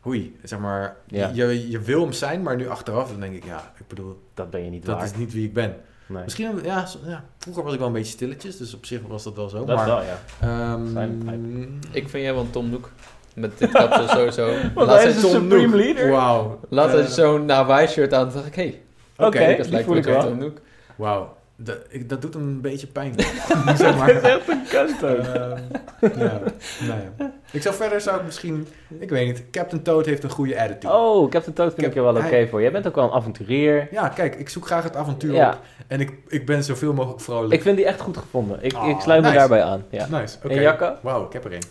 [0.00, 1.30] hoei, zeg maar, Ja.
[1.34, 4.50] je, je wil hem zijn, maar nu achteraf dan denk ik, ja, ik bedoel, Dat
[4.50, 5.76] ben je niet dat is niet wie ik ben.
[6.06, 6.22] Nee.
[6.22, 9.22] Misschien, ja, zo- ja, vroeger was ik wel een beetje stilletjes, dus op zich was
[9.24, 9.64] dat wel zo.
[9.64, 10.18] Dat maar, wel, ja.
[10.40, 12.90] ehm, Ik vind jij wel een Tom Nook.
[13.34, 14.46] Met dit kapsel sowieso.
[14.74, 15.74] Want hij had is Tom Supreme Nook.
[15.74, 16.10] Leader.
[16.10, 16.60] Wauw.
[16.70, 18.24] Je Eh, zo'n Hawaii-shirt aan.
[18.24, 20.22] Toen dacht ik, hé, hey, Oké, dat die lijkt voel me ik ook wel.
[20.22, 20.58] Tom Nook.
[20.96, 21.34] Wauw.
[21.58, 23.14] Dat, ik- dat doet hem een beetje pijn.
[23.76, 24.06] zeg maar.
[24.14, 24.30] Het is
[24.74, 25.18] echt een ook.
[25.18, 26.40] Ehm, ja,
[26.86, 27.32] nou ja.
[27.52, 28.68] Ik zou verder zou ik misschien,
[28.98, 30.94] ik weet niet, Captain Toad heeft een goede attitude.
[30.94, 32.60] Oh, Captain Toad vind ik er wel oké voor.
[32.62, 33.88] Jij bent ook wel een avonturier.
[33.90, 35.48] Ja, kijk, ik zoek graag het avontuur Ja.
[35.50, 37.52] op en ik, ik ben zoveel mogelijk vrolijk.
[37.54, 38.58] Ik vind die echt goed gevonden.
[38.62, 39.84] Ik, Ah, ik sluit me daarbij aan.
[39.90, 40.06] Ja.
[40.10, 40.54] Nice, oké.
[40.54, 40.94] En Jacco?
[41.02, 41.62] Wauw, ik heb er een.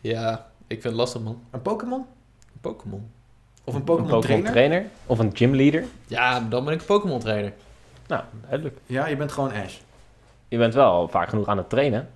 [0.00, 1.42] Ja, ik vind het lastig, man.
[1.50, 2.00] Een Pokémon?
[2.54, 3.10] Een Pokémon.
[3.64, 4.50] Of een Een Pokémon Pokémon trainer?
[4.52, 4.84] trainer.
[5.06, 5.84] Of een gymleader.
[6.06, 7.52] Ja, dan ben ik een Pokémon trainer.
[8.06, 8.78] Nou, duidelijk.
[8.86, 9.76] Ja, je bent gewoon Ash.
[10.48, 12.08] Je bent wel vaak genoeg aan het trainen.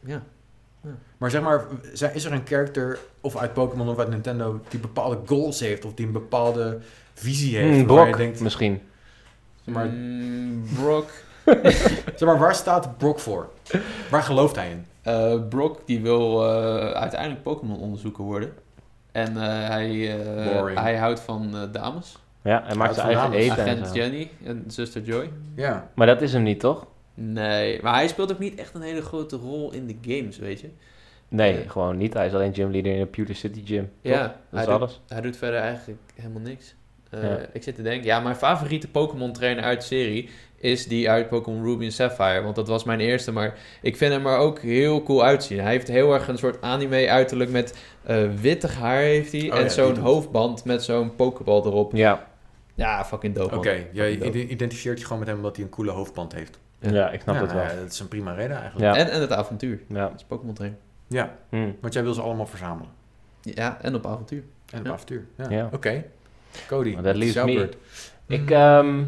[0.00, 0.22] Ja.
[1.16, 5.18] Maar zeg maar, is er een character, of uit Pokémon of uit Nintendo, die bepaalde
[5.26, 6.78] goals heeft of die een bepaalde
[7.14, 7.76] visie heeft?
[7.76, 8.82] Hmm, waar je Brock denkt, misschien.
[9.64, 11.10] zeg maar, Mm, Brock.
[12.16, 13.48] zeg maar, waar staat Brock voor?
[14.10, 14.86] Waar gelooft hij in?
[15.02, 18.52] Eh, Brock die wil eh, uiteindelijk Pokémon onderzoeker worden.
[19.12, 22.18] En eh, hij, eh, hij houdt van dames.
[22.46, 23.94] Ja, hij maakt zijn eigen eten en Agent zo.
[23.94, 25.30] Jenny en zuster Joy.
[25.56, 25.90] Ja.
[25.94, 26.86] Maar dat is hem niet, toch?
[27.14, 30.60] Nee, maar hij speelt ook niet echt een hele grote rol in de games, weet
[30.60, 30.68] je.
[31.28, 32.14] Nee, gewoon niet.
[32.14, 33.90] Hij is alleen gymleader in een Pewter City Gym.
[34.02, 34.12] toch?
[34.12, 35.00] Ja, dat is doet, alles.
[35.08, 36.74] hij doet verder eigenlijk helemaal niks.
[37.10, 37.38] Eh, Ja.
[37.52, 41.28] Ik zit te denken, ja, mijn favoriete Pokémon trainer uit de serie is die uit
[41.28, 42.42] Pokémon Ruby en Sapphire.
[42.42, 45.60] Want dat was mijn eerste, maar ik vind hem er ook heel cool uitzien.
[45.60, 49.50] Hij heeft heel erg een soort anime uiterlijk met eh wittig haar heeft hij.
[49.50, 51.92] Oh en ja, zo'n hoofdband met zo'n Pokéball erop.
[51.94, 52.26] Ja,
[52.76, 56.32] Ja, fucking dope Oké, jij identificeert je gewoon met hem omdat hij een coole hoofdband
[56.32, 56.58] heeft.
[56.78, 57.10] ja.
[57.10, 57.62] ik snap ja, het wel.
[57.62, 58.94] ja, dat is een prima reden eigenlijk.
[58.94, 59.00] Ja.
[59.00, 59.80] En, en het avontuur.
[59.88, 60.00] Ja.
[60.08, 60.78] Dat is Pokémon trainer.
[61.06, 61.70] Ja, Hm.
[61.80, 62.90] want jij wil ze allemaal verzamelen.
[63.42, 64.42] Ja, en op avontuur.
[64.72, 65.26] En op avontuur.
[65.36, 65.50] Ja.
[65.50, 65.68] Ja.
[65.72, 66.04] Oké.
[66.68, 67.54] Cody, dat het is leaves jouw me.
[67.54, 67.76] beurt.
[68.26, 69.00] Ik, Mm, ehm,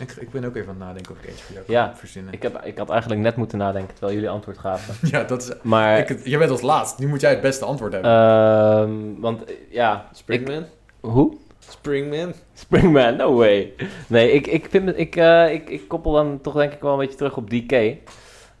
[0.00, 1.96] ik, ik ben ook even aan het nadenken of ik eentje voor jou Ja, kan
[1.96, 2.32] verzinnen.
[2.32, 4.94] Ik, heb, ik had eigenlijk net moeten nadenken terwijl jullie antwoord gaven.
[5.12, 5.50] ja, dat is...
[5.62, 6.98] Maar, ik, jij bent als laatst.
[6.98, 8.10] Nu moet jij het beste antwoord hebben.
[8.10, 10.64] ehm, want ja, Springman?
[11.00, 11.36] hoe?
[11.68, 12.32] Springman?
[12.54, 13.72] Springman, no way.
[14.06, 16.98] Nee, ik, ik, vind, ik, eh, ik, ik koppel dan toch denk ik wel een
[16.98, 17.72] beetje terug op DK.
[17.72, 17.96] Eh,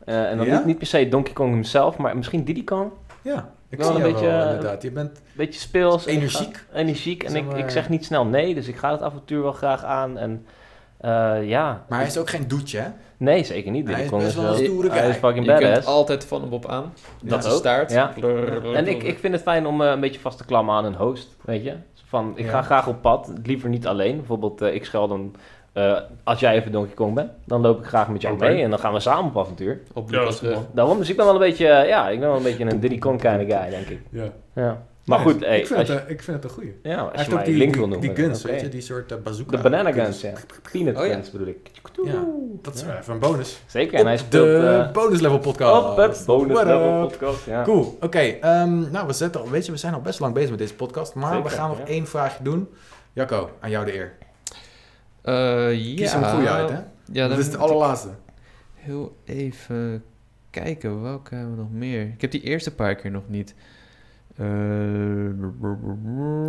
[0.06, 0.56] en dan Ja?
[0.56, 2.90] niet, niet per se Donkey Kong himself, maar misschien Diddy Kong.
[3.22, 4.82] ja, ik wel zie een beetje, wel, eh, inderdaad.
[4.82, 5.20] Je bent...
[5.32, 6.06] Beetje speels.
[6.06, 6.56] en Energiek.
[6.56, 7.22] ga- energiek.
[7.22, 9.52] En Zeg ik, maar- ik zeg niet snel nee, dus ik ga het avontuur wel
[9.52, 10.18] graag aan.
[10.18, 10.46] En
[10.98, 11.84] eh, ja.
[11.88, 12.88] Maar hij is ook geen doetje, hè?
[13.16, 13.86] Nee, zeker niet.
[13.86, 15.86] Hij Diddy is Kong best is wel een stoere Hij is fucking Je kunt badass.
[15.86, 16.92] altijd van hem op aan.
[17.22, 17.58] Dat ook.
[17.58, 17.90] staart.
[17.92, 18.14] Ja.
[18.74, 20.94] En ik, ik vind het fijn om eh, een beetje vast te klammen aan een
[20.94, 21.74] host, weet je.
[22.10, 22.50] Van, ik Ja.
[22.50, 24.16] ga graag op pad, liever niet alleen.
[24.16, 25.34] Bijvoorbeeld, eh, ik schel dan,
[25.72, 28.70] eh, als jij even Donkey Kong bent, dan loop ik graag met jou mee en
[28.70, 29.80] dan gaan we samen op avontuur.
[29.94, 30.56] Op Ja.
[30.72, 32.80] Daarom, dus ik ben wel een beetje, eh, ja, ik ben wel een beetje een
[32.80, 34.00] Diddy Kong kind of guy, denk ik.
[34.10, 34.24] Ja.
[34.54, 34.82] Ja.
[35.10, 36.74] Maar goed, ik, vind het, ik vind het een goeie.
[36.82, 38.14] Ja, als je ook die, link die, wil noemen.
[38.14, 39.56] die guns, weet je, die soort uh, bazooka.
[39.56, 40.32] De banana guns, ja.
[40.72, 41.12] Peanut Oh, ja.
[41.12, 41.70] guns bedoel ik.
[42.04, 42.24] Ja,
[42.62, 42.98] dat is Ja.
[42.98, 43.60] even een bonus.
[43.66, 45.84] Zeker, en hij speelt de eh, bonus level podcast.
[45.90, 47.08] op het bonus What level up?
[47.08, 47.46] podcast.
[47.46, 47.62] Ja.
[47.62, 48.18] Cool, oké.
[48.18, 50.74] ehm, nou, we, zetten, al- weet je, we zijn al best lang bezig met deze
[50.74, 51.84] podcast, maar we gaan nog ja.
[51.86, 52.68] één vraagje doen.
[53.12, 54.12] Jacco, aan jou de eer.
[55.22, 55.34] Eh,
[55.74, 55.94] ja.
[55.96, 56.78] Kies er een goede uit, hè?
[57.12, 58.08] Ja, dat is ik allerlaatste.
[58.74, 60.02] Heel even
[60.50, 62.02] kijken, welke hebben we nog meer?
[62.02, 63.54] Ik heb die eerste paar keer nog niet.
[64.36, 64.46] Eh,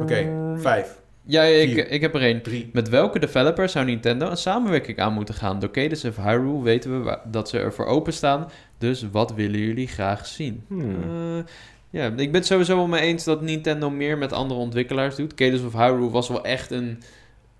[0.01, 1.89] Oké, vijf, Ja, ik, vier.
[1.91, 2.41] ik heb er één.
[2.41, 2.69] drie.
[2.73, 5.59] Met welke developer zou Nintendo een samenwerking aan moeten gaan?
[5.59, 8.47] Door Cadence of Hyrule weten we dat ze ervoor openstaan.
[8.77, 10.63] Dus wat willen jullie graag zien?
[10.67, 10.95] Hmm.
[11.03, 11.43] Eh,
[11.89, 15.33] ja, ik ben het sowieso wel mee eens dat Nintendo meer met andere ontwikkelaars doet.
[15.33, 17.01] Cadence of Hyrule was wel echt een,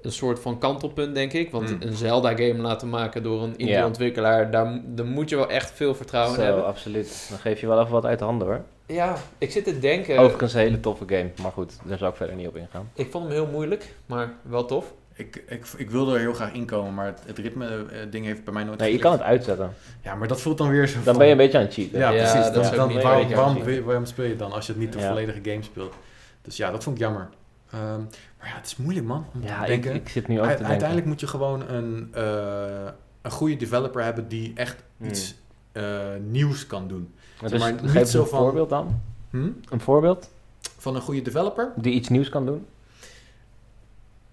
[0.01, 1.51] een soort van kantelpunt, denk ik.
[1.51, 1.77] Want Mm.
[1.79, 3.85] een Zelda-game laten maken door een indie Ja.
[3.85, 6.65] ontwikkelaar, daar, moet je wel echt veel vertrouwen in Zo, hebben.
[6.65, 7.25] absoluut.
[7.29, 8.61] Dan geef je wel even wat uit de handen hoor.
[8.85, 10.17] Ja, ik zit te denken.
[10.17, 12.89] Overigens een hele toffe game, maar goed, daar zou ik verder niet op ingaan.
[12.93, 14.93] Ik vond hem heel moeilijk, maar wel tof.
[15.13, 18.63] Ik, ik, ik wilde er heel graag inkomen, maar het, het ritme-ding heeft bij mij
[18.63, 19.73] nooit Nee, je kan het uitzetten.
[20.03, 21.73] Ja, maar dat voelt dan weer zo Dan van- ben je een beetje aan het
[21.73, 21.99] cheaten.
[21.99, 22.43] Ja, Ja, precies.
[22.45, 24.81] dat Dan, is dan- waarom, een beetje waarom, waarom speel je dan als je het
[24.81, 25.07] niet de Ja.
[25.07, 25.93] volledige game speelt?
[26.41, 27.29] Dus ja, dat vond ik jammer.
[27.71, 28.01] Ehm,
[28.41, 30.65] maar ja, het is moeilijk man, om Ja, te ik, zit nu ook te denken.
[30.67, 35.07] Uiteindelijk moet je gewoon een, eh, een goede developer hebben die echt Hmm.
[35.07, 35.35] iets
[35.71, 37.13] eh, nieuws kan doen.
[37.41, 39.01] Maar dus, maar, niet geef zo een van- voorbeeld dan.
[39.29, 39.49] Hm?
[39.69, 40.29] Een voorbeeld
[40.77, 41.71] Van een goede developer?
[41.75, 42.65] die iets nieuws kan doen.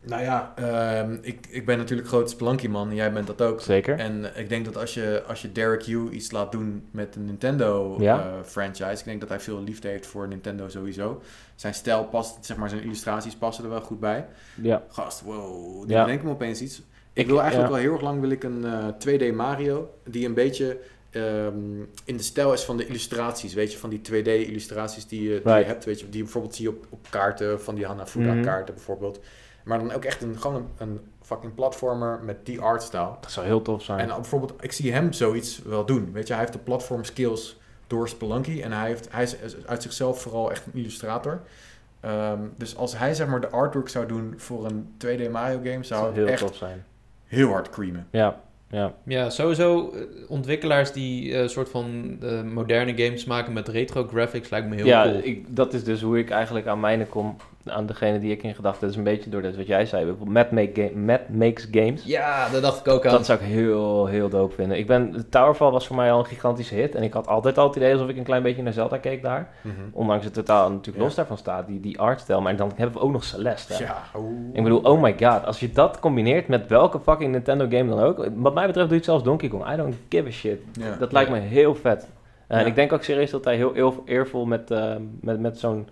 [0.09, 3.61] Nou ja, ehm, ik, ik ben natuurlijk groot Spelunky man en jij bent dat ook.
[3.61, 3.99] Zeker.
[3.99, 7.25] En ik denk dat als je, als je Derek Yu iets laat doen met een
[7.25, 8.19] Nintendo Ja.
[8.21, 11.23] eh, franchise, ik denk dat hij veel liefde heeft voor Nintendo sowieso.
[11.55, 14.27] Zijn stijl past, zeg maar zijn illustraties passen er wel goed bij.
[14.63, 14.83] Ja.
[14.89, 16.01] Gast, wow, nu Ja.
[16.01, 16.83] bedenk ik me opeens iets.
[17.13, 17.75] Ik, wil eigenlijk ja.
[17.75, 20.79] wel heel erg lang wil ik een eh, 2D Mario die een beetje
[21.11, 21.55] ehm,
[22.05, 25.41] in de stijl is van de illustraties, weet je, van die 2D illustraties die, je-
[25.45, 27.87] die je hebt, weet je, die je bijvoorbeeld zie je op, op kaarten, van die
[27.87, 28.43] Hanafuda Mhm.
[28.45, 29.21] kaarten bijvoorbeeld.
[29.69, 33.11] Maar dan ook echt een, gewoon een, een fucking platformer met die artstyle.
[33.21, 33.99] Dat zou heel tof zijn.
[33.99, 36.13] En bijvoorbeeld, ik zie hem zoiets wel doen.
[36.13, 38.63] Weet je, hij heeft de platform skills door Spelunky.
[38.63, 41.41] En hij, heeft, hij is uit zichzelf vooral echt een illustrator.
[42.01, 45.77] Ehm, dus als hij zeg maar de artwork zou doen voor een 2D Mario game,
[45.77, 46.85] dat zou zou het heel echt tof zijn.
[47.25, 48.07] heel hard creamen.
[48.11, 48.41] Ja,
[48.71, 48.95] ja.
[49.03, 54.51] Ja, sowieso eh, ontwikkelaars die een soort van eh, moderne games maken met retro graphics
[54.51, 55.21] lijkt me heel ja, cool.
[55.23, 57.37] ik, dat is dus hoe ik eigenlijk aan mijne kom,
[57.73, 58.81] aan degene die ik in gedachten.
[58.81, 60.15] Dat is een beetje door dat wat jij zei.
[60.25, 62.05] Matt, make game, Matt Makes Games.
[62.05, 63.13] Ja, dat dacht ik ook aan.
[63.13, 64.79] Dat zou ik heel, heel dope vinden.
[64.79, 66.95] Ik ben, Towerfall was voor mij al een gigantische hit.
[66.95, 69.23] En ik had altijd al het idee alsof ik een klein beetje naar Zelda keek
[69.23, 69.49] daar.
[69.93, 71.03] Ondanks het totaal natuurlijk Ja.
[71.03, 72.41] los daarvan staat, die, die artstijl.
[72.41, 73.83] Maar dan hebben we ook nog Celeste.
[73.85, 74.03] Ja.
[74.53, 78.01] Ik bedoel, oh my god, als je dat combineert met welke fucking Nintendo game dan
[78.01, 78.29] ook.
[78.35, 79.73] Wat mij betreft doe ik zelfs Donkey Kong.
[79.73, 80.59] I don't give a shit.
[80.73, 80.97] Ja.
[80.99, 82.09] Dat lijkt me heel vet.
[82.47, 85.89] En ik denk ook serieus dat hij heel eer- eervol met, eh, met, met zo'n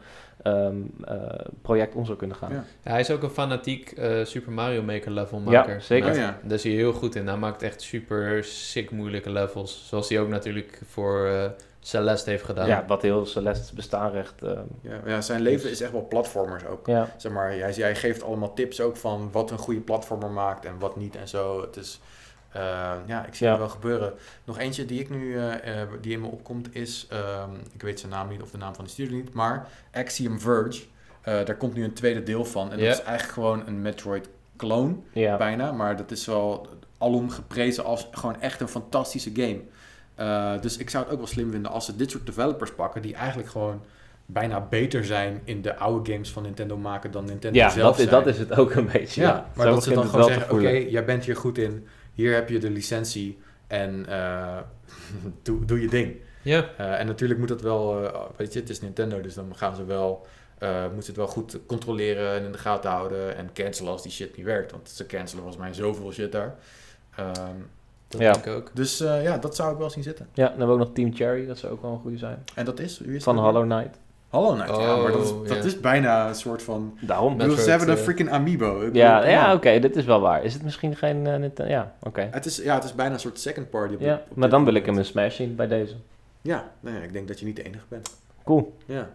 [0.46, 2.50] ehm, eh, project om zou kunnen gaan.
[2.52, 2.64] Ja.
[2.84, 5.74] Ja, hij is ook een fanatiek eh, Super Mario Maker level maker.
[5.74, 6.10] Ja, zeker.
[6.10, 6.38] Oh, ja.
[6.42, 7.26] Daar zie je heel goed in.
[7.26, 9.84] Hij maakt echt super sick moeilijke levels.
[9.88, 11.44] Zoals hij ook natuurlijk voor eh,
[11.80, 12.66] Celeste heeft gedaan.
[12.66, 14.42] Ja, wat heel Celeste's bestaanrecht.
[14.42, 16.86] eh Ja, ja, zijn leven is echt wel platformers ook.
[16.86, 17.08] ja.
[17.16, 20.78] Zeg maar, hij, hij geeft allemaal tips ook van wat een goede platformer maakt en
[20.78, 21.60] wat niet en zo.
[21.60, 22.00] Het is,
[22.52, 23.52] eh, ja, ik zie Ja.
[23.52, 24.12] het wel gebeuren.
[24.44, 28.00] Nog eentje die ik nu, eh, eh, die in me opkomt is, ehm, ik weet
[28.00, 30.82] zijn naam niet of de naam van de studio niet, maar Axiom Verge.
[31.22, 32.84] Eh, daar komt nu een tweede deel van en Ja.
[32.88, 35.36] dat is eigenlijk gewoon een Metroid clone Ja.
[35.36, 36.68] bijna, maar dat is wel
[36.98, 39.60] alom geprezen als gewoon echt een fantastische game.
[40.60, 43.14] Dus ik zou het ook wel slim vinden als ze dit soort developers pakken die
[43.14, 43.80] eigenlijk gewoon
[44.26, 48.04] bijna beter zijn in de oude games van Nintendo maken dan Nintendo Ja, zelf dat
[48.04, 48.24] is, zijn.
[48.24, 49.20] dat is het ook een beetje.
[49.20, 51.86] ja, Ja, maar Zo dat ze dan gewoon zeggen, oké, jij bent hier goed in,
[52.16, 54.58] hier heb je de licentie en eh,
[55.42, 56.14] doe, doe je ding.
[56.42, 56.68] Ja.
[56.76, 59.76] Eh, en natuurlijk moet dat wel, eh, weet je, het is Nintendo, dus dan gaan
[59.76, 60.26] ze wel,
[60.92, 64.36] moeten het wel goed controleren en in de gaten houden en cancelen als die shit
[64.36, 64.70] niet werkt.
[64.72, 66.54] Want ze cancelen volgens mij zoveel shit daar.
[67.16, 67.32] Ehm,
[68.08, 68.32] Dat Ja.
[68.32, 68.70] denk ik ook.
[68.74, 70.28] dus ja, dat zou ik wel zien zitten.
[70.32, 72.44] Ja, dan hebben we ook nog Team Cherry, dat zou ook wel een goede zijn.
[72.54, 73.38] En dat is, wie is Van?
[73.38, 73.98] Hollow Knight.
[74.36, 76.98] Hollow Knight, ja, maar dat is, Oh, dat is bijna een soort van...
[77.00, 77.36] Daarom.
[77.36, 78.80] Bedoel, ze hebben een eh, freaking amiibo.
[78.80, 80.44] Ik Ja, ja oké, dit is wel waar.
[80.44, 81.72] Is het misschien geen eh, Nintendo?
[81.72, 82.28] Ja, oké.
[82.30, 83.94] Het is, ja, het is bijna een soort second party.
[83.94, 85.94] Op Ja, dit- op maar dan wil ik hem een Smash zien bij deze.
[86.42, 88.10] Ja, nou ja, ik denk dat je niet de enige bent.
[88.44, 88.76] Cool.
[88.86, 89.08] Ja.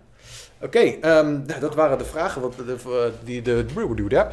[0.63, 2.91] Oké, ehm, nou, dat waren de vragen wat, de, eh,
[3.23, 3.65] die de...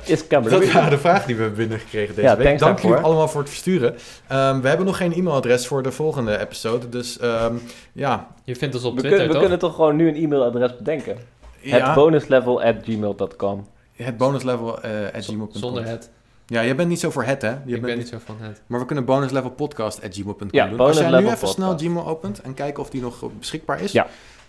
[0.05, 2.59] Is Dat waren de vragen die we hebben binnengekregen deze Ja, week.
[2.59, 3.95] Dank jullie allemaal voor het versturen.
[4.27, 6.89] Ehm, we hebben nog geen e-mailadres voor de volgende episode.
[6.89, 7.55] Dus ehm,
[7.93, 9.43] ja, Je vindt ons op We, Twitter, kunnen, we toch?
[9.43, 11.17] kunnen toch gewoon nu een e-mailadres bedenken?
[11.61, 13.67] ja Het bonuslevel at gmail.com.
[13.93, 15.61] het bonuslevel eh at gmail.com.
[15.61, 16.11] Zonder het.
[16.47, 17.49] Ja, jij bent niet zo voor het, hè?
[17.49, 18.63] Je ik bent ben niet zo van het.
[18.67, 20.79] Maar we kunnen bonuslevelpodcast at gmail.com Ja, doen.
[20.81, 21.79] Als jij nu even snel.
[21.79, 23.93] Gmail opent en kijken of die nog beschikbaar is.
[23.93, 24.07] Ja.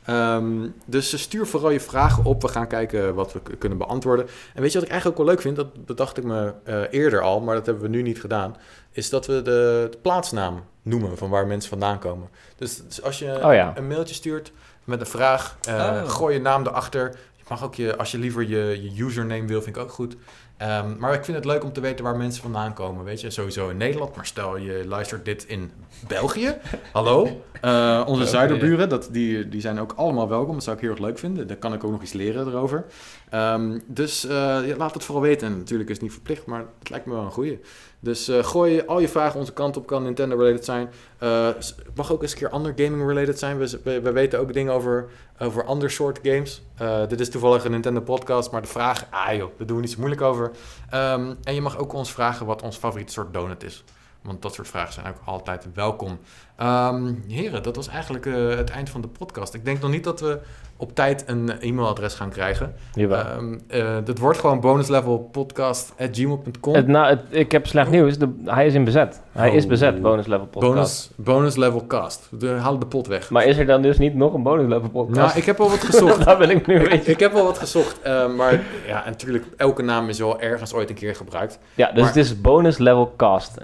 [0.10, 2.42] Ehm, dus stuur vooral je vragen op.
[2.42, 4.28] We gaan kijken wat we kunnen beantwoorden.
[4.54, 5.56] En weet je wat ik eigenlijk ook wel leuk vind?
[5.56, 6.54] Dat bedacht ik me
[6.92, 8.56] eerder al, maar dat hebben we nu niet gedaan.
[8.92, 12.30] Is dat we de, de plaatsnaam noemen van waar mensen vandaan komen.
[12.56, 14.52] Dus, dus als je oh een mailtje stuurt
[14.84, 17.16] met een vraag, uh, gooi je naam erachter.
[17.36, 20.16] Je mag ook je, als je liever je, je username wil, vind ik ook goed.
[20.62, 23.06] Um, maar ik vind het leuk om te weten waar mensen vandaan komen.
[23.06, 24.16] Weet je, sowieso in Nederland.
[24.16, 25.72] Maar stel je luistert dit in
[26.08, 26.56] België.
[26.94, 27.44] Hallo.
[27.66, 30.54] Uh, onze zuiderburen, dat, die, die zijn ook allemaal welkom.
[30.54, 31.48] Dat zou ik heel erg leuk vinden.
[31.48, 32.86] Daar kan ik ook nog iets leren erover.
[33.34, 34.32] Um, dus uh,
[34.66, 35.48] ja, laat het vooral weten.
[35.48, 37.60] En natuurlijk is het niet verplicht, maar het lijkt me wel een goeie.
[38.00, 39.88] Dus uh, gooi al je vragen onze kant op.
[39.88, 40.90] Kan Nintendo-related zijn.
[41.20, 41.50] Uh,
[41.96, 43.58] mag ook eens een keer ander gaming-related zijn.
[43.58, 46.62] We, we, weten ook dingen over, over ander soort games.
[46.82, 49.06] Uh, dit is toevallig een Nintendo-podcast, maar de vraag...
[49.10, 50.52] Ah joh, daar doen we niet zo moeilijk over.
[50.94, 53.84] Um, en je mag ook ons vragen wat ons favoriete soort donut is.
[54.22, 56.20] Want dat soort vragen zijn ook altijd welkom.
[56.62, 59.54] Um, heren, dat was eigenlijk het eind van de podcast.
[59.54, 60.40] Ik denk nog niet dat we
[60.82, 62.74] op tijd een e-mailadres gaan krijgen.
[62.96, 66.92] Um, uh, dat wordt gewoon bonuslevelpodcast.gmail.com.
[66.92, 68.18] Nou, ik heb slecht nieuws.
[68.18, 69.22] De, hij is in bezet.
[69.32, 69.56] Hij oh.
[69.56, 70.74] is bezet, bonuslevelpodcast.
[70.74, 72.30] Bonus, bonuslevelcast.
[72.40, 73.30] We halen de pot weg.
[73.30, 75.20] Maar is er dan dus niet nog een bonuslevelpodcast?
[75.20, 76.24] Nou, ik heb al wat gezocht.
[76.26, 78.00] Daar ben ik nu ik, ik heb al wat gezocht.
[78.06, 81.60] Uh, maar ja, natuurlijk, elke naam is wel ergens ooit een keer gebruikt.
[81.76, 83.58] Ja, dus maar, het is bonuslevelcast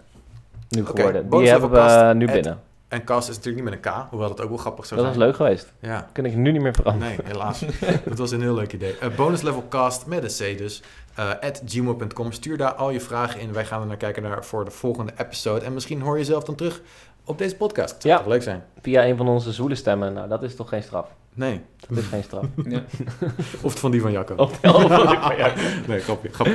[0.70, 1.30] nu geworden.
[1.30, 2.60] Die hebben we nu binnen.
[2.96, 5.10] En cast is natuurlijk niet met een K, hoewel dat ook wel grappig zou dat
[5.10, 5.20] zijn.
[5.20, 5.74] Dat was leuk geweest.
[5.80, 6.10] Ja.
[6.12, 7.16] Kun ik nu niet meer veranderen.
[7.18, 7.64] Nee, helaas.
[8.10, 8.96] dat was een heel leuk idee.
[9.04, 10.84] Uh, bonus level cast met een C dus.
[11.20, 12.32] Uh, at gmail.com.
[12.32, 13.54] Stuur daar al je vragen in.
[13.54, 15.66] Wij gaan er naar kijken naar voor de volgende episode.
[15.66, 16.82] En misschien hoor je jezelf dan terug
[17.26, 18.02] op deze podcast.
[18.02, 18.20] Zou ja.
[18.20, 18.64] toch leuk zijn?
[18.82, 20.14] Via een van onze zwoele stemmen.
[20.14, 21.08] Nou, dat is toch geen straf?
[21.36, 21.62] Nee.
[21.88, 22.46] Dat is geen straf.
[22.70, 22.84] Ja.
[23.62, 24.36] of van die van Jacco.
[24.36, 25.62] Of van die van Jacco.
[25.88, 26.54] nee, grapje, grapje,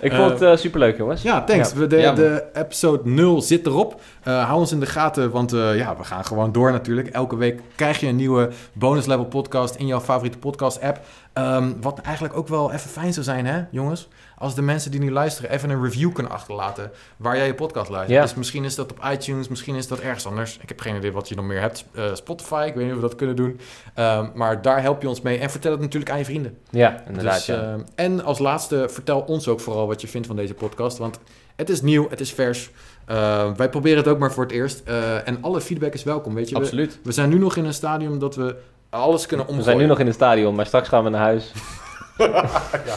[0.00, 1.22] Ik vond het uh, superleuk, jongens.
[1.22, 1.72] Ja, thanks.
[1.72, 1.86] Ja.
[1.86, 4.00] De, ja, de episode 0 zit erop.
[4.28, 7.08] Uh, hou ons in de gaten, want uh, ja, we gaan gewoon door natuurlijk.
[7.08, 11.00] Elke week krijg je een nieuwe bonus level podcast in jouw favoriete podcast app.
[11.34, 14.08] Um, wat eigenlijk ook wel even fijn zou zijn, hè, jongens?
[14.40, 17.90] Als de mensen die nu luisteren even een review kunnen achterlaten waar jij je podcast
[17.90, 18.22] luistert.
[18.22, 20.58] Dus misschien is dat op iTunes, misschien is dat ergens anders.
[20.60, 21.84] Ik heb geen idee wat je nog meer hebt.
[21.92, 23.60] Uh, Spotify, ik weet niet of we dat kunnen doen.
[23.96, 25.38] Um, maar daar help je ons mee.
[25.38, 26.58] En vertel het natuurlijk aan je vrienden.
[26.70, 27.34] Ja, inderdaad.
[27.34, 27.74] Dus, ja.
[27.76, 30.98] Uh, en als laatste, vertel ons ook vooral wat je vindt van deze podcast.
[30.98, 31.18] Want
[31.56, 32.70] het is nieuw, het is vers.
[33.10, 34.82] Uh, wij proberen het ook maar voor het eerst.
[34.88, 36.56] Uh, en alle feedback is welkom, weet je.
[36.56, 36.92] Absoluut.
[36.92, 38.56] We, we, zijn nu nog in een stadium dat we
[38.90, 39.64] alles kunnen omgooien.
[39.64, 41.52] We zijn nu nog in het stadion, maar straks gaan we naar huis.
[42.20, 42.96] ja.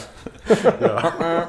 [0.80, 1.48] ja.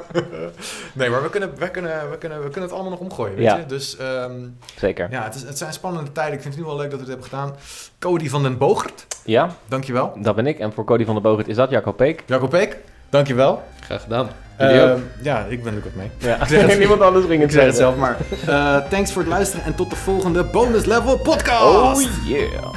[0.92, 3.44] nee, maar we kunnen, we, kunnen, we, kunnen, we kunnen het allemaal nog omgooien, weet
[3.44, 3.56] ja.
[3.56, 3.66] je.
[3.66, 5.10] Dus, um, Zeker.
[5.10, 6.34] Ja, het, is, het zijn spannende tijden.
[6.34, 7.54] Ik vind het nu wel leuk dat we het hebben gedaan.
[7.98, 9.06] Cody van den Bogert.
[9.24, 9.50] Ja.
[9.68, 10.12] Dankjewel.
[10.18, 10.58] Dat ben ik.
[10.58, 12.22] En voor Cody van den Bogert is dat Jacob Peek.
[12.26, 12.76] Jacob Peek,
[13.10, 13.62] dankjewel.
[13.80, 14.28] Graag gedaan.
[14.60, 16.10] Uh, ja, ik ben er ook mee.
[16.18, 16.36] Ja.
[16.38, 18.16] Het, Niemand anders ging het ik zeg het zelf maar.
[18.48, 21.62] Uh, thanks voor het luisteren en tot de volgende bonus level podcast.
[21.62, 22.75] Oh yeah.